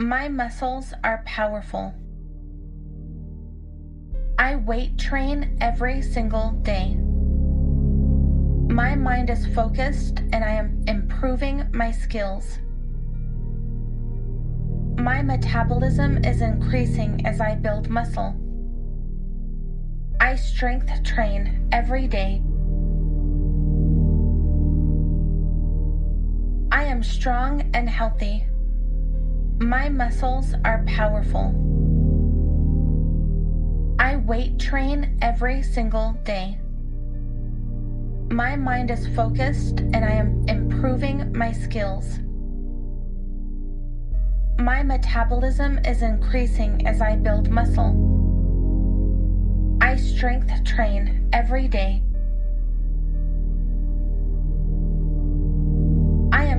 My 0.00 0.26
muscles 0.26 0.92
are 1.04 1.22
powerful. 1.24 1.94
I 4.36 4.56
weight 4.56 4.98
train 4.98 5.56
every 5.60 6.02
single 6.02 6.50
day. 6.62 6.96
My 8.68 8.96
mind 8.96 9.30
is 9.30 9.46
focused 9.54 10.22
and 10.32 10.42
I 10.42 10.54
am 10.54 10.82
improving 10.88 11.68
my 11.72 11.92
skills. 11.92 12.58
My 14.98 15.22
metabolism 15.22 16.24
is 16.24 16.40
increasing 16.40 17.24
as 17.24 17.40
I 17.40 17.54
build 17.54 17.88
muscle. 17.88 18.34
I 20.18 20.34
strength 20.34 20.90
train 21.04 21.68
every 21.70 22.08
day. 22.08 22.42
Strong 27.04 27.70
and 27.74 27.88
healthy. 27.88 28.46
My 29.60 29.88
muscles 29.88 30.54
are 30.64 30.84
powerful. 30.86 31.54
I 33.98 34.16
weight 34.16 34.58
train 34.58 35.18
every 35.22 35.62
single 35.62 36.12
day. 36.24 36.58
My 38.30 38.56
mind 38.56 38.90
is 38.90 39.06
focused 39.14 39.80
and 39.80 40.04
I 40.04 40.12
am 40.12 40.44
improving 40.48 41.32
my 41.32 41.52
skills. 41.52 42.18
My 44.58 44.82
metabolism 44.82 45.78
is 45.84 46.02
increasing 46.02 46.86
as 46.86 47.00
I 47.00 47.16
build 47.16 47.50
muscle. 47.50 47.92
I 49.80 49.96
strength 49.96 50.64
train 50.64 51.28
every 51.32 51.68
day. 51.68 52.02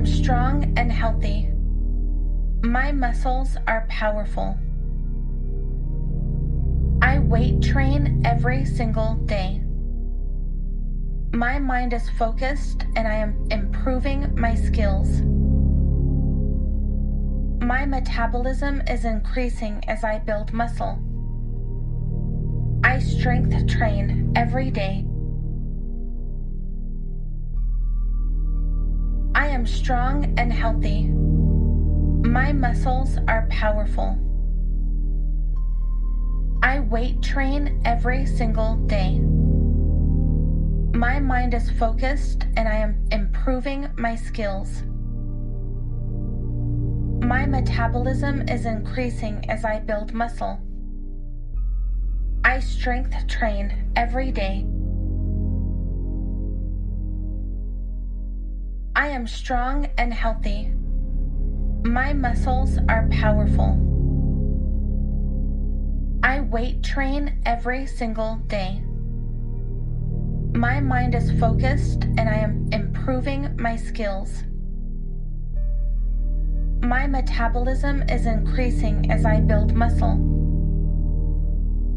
Strong 0.06 0.72
and 0.78 0.90
healthy. 0.90 1.50
My 2.62 2.92
muscles 2.92 3.56
are 3.66 3.86
powerful. 3.88 4.56
I 7.02 7.18
weight 7.18 7.60
train 7.62 8.22
every 8.24 8.64
single 8.64 9.16
day. 9.26 9.60
My 11.32 11.58
mind 11.58 11.92
is 11.92 12.08
focused 12.10 12.86
and 12.96 13.06
I 13.06 13.16
am 13.16 13.46
improving 13.50 14.34
my 14.36 14.54
skills. 14.54 15.20
My 17.62 17.84
metabolism 17.84 18.82
is 18.88 19.04
increasing 19.04 19.82
as 19.88 20.04
I 20.04 20.18
build 20.20 20.52
muscle. 20.52 20.98
I 22.84 23.00
strength 23.00 23.66
train 23.66 24.32
every 24.36 24.70
day. 24.70 25.04
Strong 29.66 30.34
and 30.38 30.52
healthy. 30.52 31.08
My 32.28 32.52
muscles 32.52 33.18
are 33.28 33.46
powerful. 33.50 34.18
I 36.62 36.80
weight 36.80 37.22
train 37.22 37.80
every 37.84 38.26
single 38.26 38.76
day. 38.86 39.18
My 40.96 41.20
mind 41.20 41.54
is 41.54 41.70
focused 41.70 42.46
and 42.56 42.66
I 42.66 42.76
am 42.76 43.06
improving 43.10 43.90
my 43.98 44.16
skills. 44.16 44.82
My 47.22 47.44
metabolism 47.44 48.48
is 48.48 48.66
increasing 48.66 49.44
as 49.50 49.64
I 49.64 49.80
build 49.80 50.14
muscle. 50.14 50.60
I 52.44 52.60
strength 52.60 53.26
train 53.26 53.92
every 53.96 54.30
day. 54.30 54.64
I 58.96 59.08
am 59.08 59.26
strong 59.26 59.90
and 59.98 60.10
healthy. 60.10 60.72
My 61.84 62.14
muscles 62.14 62.78
are 62.88 63.06
powerful. 63.10 63.76
I 66.22 66.40
weight 66.40 66.82
train 66.82 67.42
every 67.44 67.84
single 67.84 68.36
day. 68.46 68.80
My 70.54 70.80
mind 70.80 71.14
is 71.14 71.30
focused 71.38 72.04
and 72.04 72.26
I 72.26 72.36
am 72.36 72.70
improving 72.72 73.54
my 73.58 73.76
skills. 73.76 74.44
My 76.80 77.06
metabolism 77.06 78.02
is 78.08 78.24
increasing 78.24 79.10
as 79.10 79.26
I 79.26 79.40
build 79.40 79.74
muscle. 79.74 80.16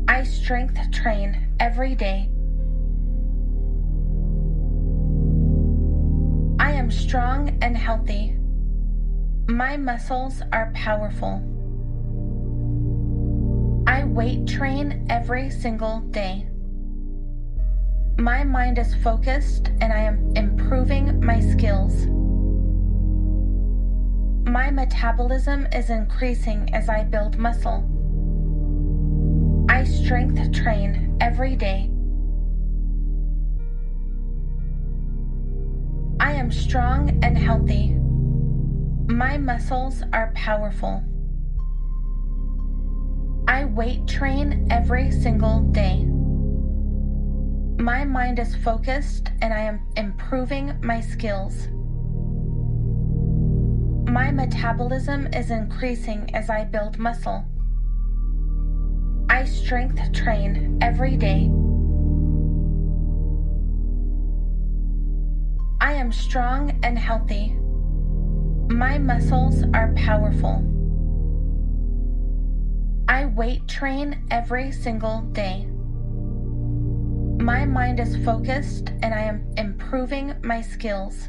I 0.09 0.23
strength 0.23 0.91
train 0.91 1.55
every 1.61 1.95
day. 1.95 2.29
Strong 6.91 7.57
and 7.61 7.77
healthy. 7.77 8.35
My 9.47 9.77
muscles 9.77 10.41
are 10.51 10.71
powerful. 10.73 11.41
I 13.87 14.03
weight 14.05 14.47
train 14.47 15.05
every 15.09 15.49
single 15.49 16.01
day. 16.11 16.47
My 18.17 18.43
mind 18.43 18.77
is 18.77 18.93
focused 18.95 19.69
and 19.81 19.93
I 19.93 19.99
am 19.99 20.31
improving 20.35 21.23
my 21.25 21.39
skills. 21.39 22.05
My 24.49 24.69
metabolism 24.71 25.67
is 25.73 25.89
increasing 25.89 26.73
as 26.73 26.89
I 26.89 27.03
build 27.03 27.37
muscle. 27.37 27.83
I 29.69 29.83
strength 29.83 30.51
train 30.51 31.17
every 31.21 31.55
day. 31.55 31.91
Strong 36.51 37.19
and 37.23 37.37
healthy. 37.37 37.95
My 39.13 39.37
muscles 39.37 40.03
are 40.13 40.31
powerful. 40.35 41.03
I 43.47 43.65
weight 43.65 44.07
train 44.07 44.67
every 44.69 45.11
single 45.11 45.61
day. 45.71 46.05
My 47.79 48.05
mind 48.05 48.39
is 48.39 48.55
focused 48.55 49.31
and 49.41 49.53
I 49.53 49.61
am 49.61 49.87
improving 49.95 50.77
my 50.81 51.01
skills. 51.01 51.67
My 54.09 54.31
metabolism 54.31 55.27
is 55.33 55.51
increasing 55.51 56.33
as 56.35 56.49
I 56.49 56.65
build 56.65 56.99
muscle. 56.99 57.45
I 59.29 59.45
strength 59.45 60.11
train 60.13 60.77
every 60.81 61.15
day. 61.15 61.51
Am 65.99 66.11
strong 66.13 66.79
and 66.81 66.97
healthy. 66.97 67.57
My 68.73 68.97
muscles 68.97 69.63
are 69.73 69.91
powerful. 69.95 70.63
I 73.09 73.25
weight 73.25 73.67
train 73.67 74.25
every 74.31 74.71
single 74.71 75.21
day. 75.33 75.65
My 77.43 77.65
mind 77.65 77.99
is 77.99 78.15
focused 78.23 78.91
and 79.01 79.13
I 79.13 79.23
am 79.23 79.53
improving 79.57 80.35
my 80.41 80.61
skills. 80.61 81.27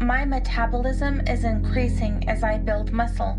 My 0.00 0.24
metabolism 0.24 1.20
is 1.26 1.44
increasing 1.44 2.26
as 2.30 2.42
I 2.42 2.56
build 2.56 2.92
muscle. 2.92 3.38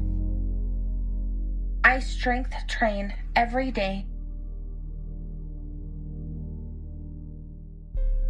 I 1.83 1.97
strength 1.99 2.53
train 2.67 3.11
every 3.35 3.71
day. 3.71 4.05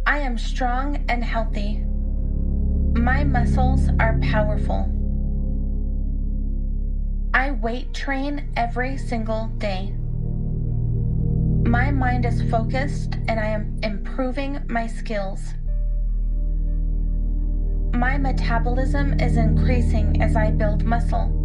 I 0.06 0.18
am 0.18 0.36
strong 0.36 1.02
and 1.08 1.24
healthy. 1.24 1.82
My 2.94 3.24
muscles 3.24 3.88
are 3.98 4.18
powerful. 4.20 4.90
I 7.32 7.52
weight 7.52 7.94
train 7.94 8.52
every 8.54 8.98
single 8.98 9.48
day. 9.56 9.94
My 11.66 11.90
mind 11.90 12.26
is 12.26 12.42
focused 12.50 13.14
and 13.28 13.40
I 13.40 13.46
am 13.46 13.78
improving 13.82 14.60
my 14.68 14.86
skills. 14.86 15.54
My 17.94 18.18
metabolism 18.18 19.18
is 19.18 19.38
increasing 19.38 20.20
as 20.20 20.36
I 20.36 20.50
build 20.50 20.84
muscle. 20.84 21.40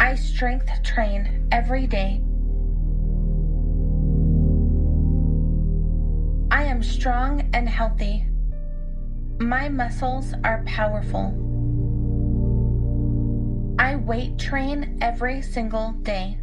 I 0.00 0.14
strength 0.14 0.70
train 0.82 1.48
every 1.52 1.86
day. 1.86 2.22
Am 6.78 6.84
strong 6.84 7.50
and 7.54 7.68
healthy. 7.68 8.24
My 9.40 9.68
muscles 9.68 10.32
are 10.44 10.62
powerful. 10.64 11.34
I 13.80 13.96
weight 13.96 14.38
train 14.38 14.96
every 15.00 15.42
single 15.42 15.90
day. 16.04 16.38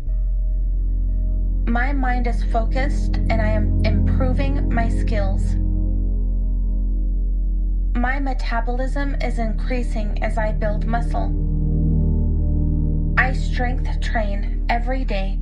My 1.67 1.93
mind 1.93 2.27
is 2.27 2.43
focused 2.51 3.15
and 3.15 3.41
I 3.41 3.47
am 3.47 3.81
improving 3.85 4.67
my 4.67 4.89
skills. 4.89 5.55
My 7.95 8.19
metabolism 8.19 9.15
is 9.21 9.39
increasing 9.39 10.21
as 10.21 10.37
I 10.37 10.51
build 10.51 10.85
muscle. 10.85 11.31
I 13.17 13.31
strength 13.31 14.01
train 14.01 14.65
every 14.67 15.05
day. 15.05 15.39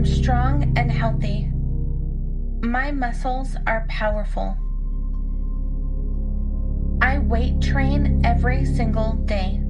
Am 0.00 0.06
strong 0.06 0.72
and 0.78 0.90
healthy. 0.90 1.50
My 2.62 2.90
muscles 2.90 3.54
are 3.66 3.84
powerful. 3.90 4.56
I 7.02 7.18
weight 7.18 7.60
train 7.60 8.22
every 8.24 8.64
single 8.64 9.12
day. 9.26 9.60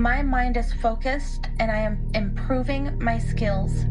My 0.00 0.22
mind 0.22 0.56
is 0.56 0.72
focused 0.72 1.46
and 1.60 1.70
I 1.70 1.76
am 1.76 2.08
improving 2.14 2.98
my 3.04 3.18
skills. 3.18 3.84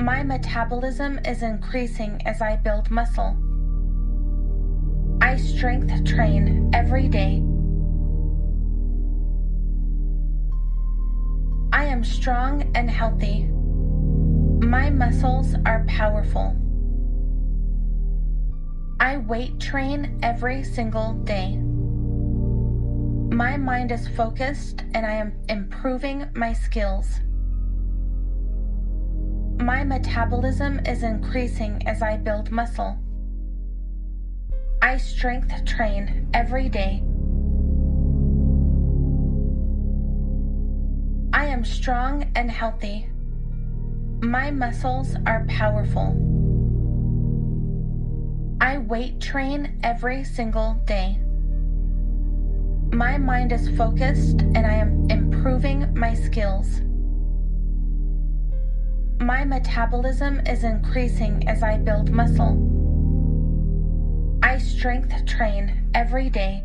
My 0.00 0.22
metabolism 0.22 1.18
is 1.24 1.42
increasing 1.42 2.22
as 2.24 2.40
I 2.40 2.54
build 2.54 2.88
muscle. 2.88 3.36
I 5.20 5.34
strength 5.34 6.04
train 6.04 6.70
every 6.72 7.08
day. 7.08 7.47
Am 11.98 12.04
strong 12.04 12.70
and 12.76 12.88
healthy. 12.88 13.48
My 14.64 14.88
muscles 14.88 15.56
are 15.66 15.84
powerful. 15.88 16.56
I 19.00 19.16
weight 19.16 19.58
train 19.58 20.20
every 20.22 20.62
single 20.62 21.14
day. 21.24 21.56
My 23.34 23.56
mind 23.56 23.90
is 23.90 24.06
focused 24.06 24.84
and 24.94 25.04
I 25.04 25.14
am 25.14 25.32
improving 25.48 26.28
my 26.36 26.52
skills. 26.52 27.18
My 29.58 29.82
metabolism 29.82 30.78
is 30.86 31.02
increasing 31.02 31.82
as 31.88 32.00
I 32.00 32.16
build 32.16 32.52
muscle. 32.52 32.96
I 34.82 34.98
strength 34.98 35.64
train 35.64 36.28
every 36.32 36.68
day. 36.68 37.02
I 41.38 41.44
am 41.44 41.64
strong 41.64 42.32
and 42.34 42.50
healthy. 42.50 43.06
My 44.20 44.50
muscles 44.50 45.14
are 45.24 45.46
powerful. 45.48 46.08
I 48.60 48.78
weight 48.78 49.20
train 49.20 49.78
every 49.84 50.24
single 50.24 50.74
day. 50.84 51.20
My 52.92 53.18
mind 53.18 53.52
is 53.52 53.68
focused 53.76 54.40
and 54.40 54.66
I 54.66 54.74
am 54.74 55.08
improving 55.10 55.94
my 55.94 56.12
skills. 56.12 56.80
My 59.20 59.44
metabolism 59.44 60.40
is 60.40 60.64
increasing 60.64 61.48
as 61.48 61.62
I 61.62 61.78
build 61.78 62.10
muscle. 62.10 62.58
I 64.42 64.58
strength 64.58 65.24
train 65.24 65.88
every 65.94 66.30
day. 66.30 66.64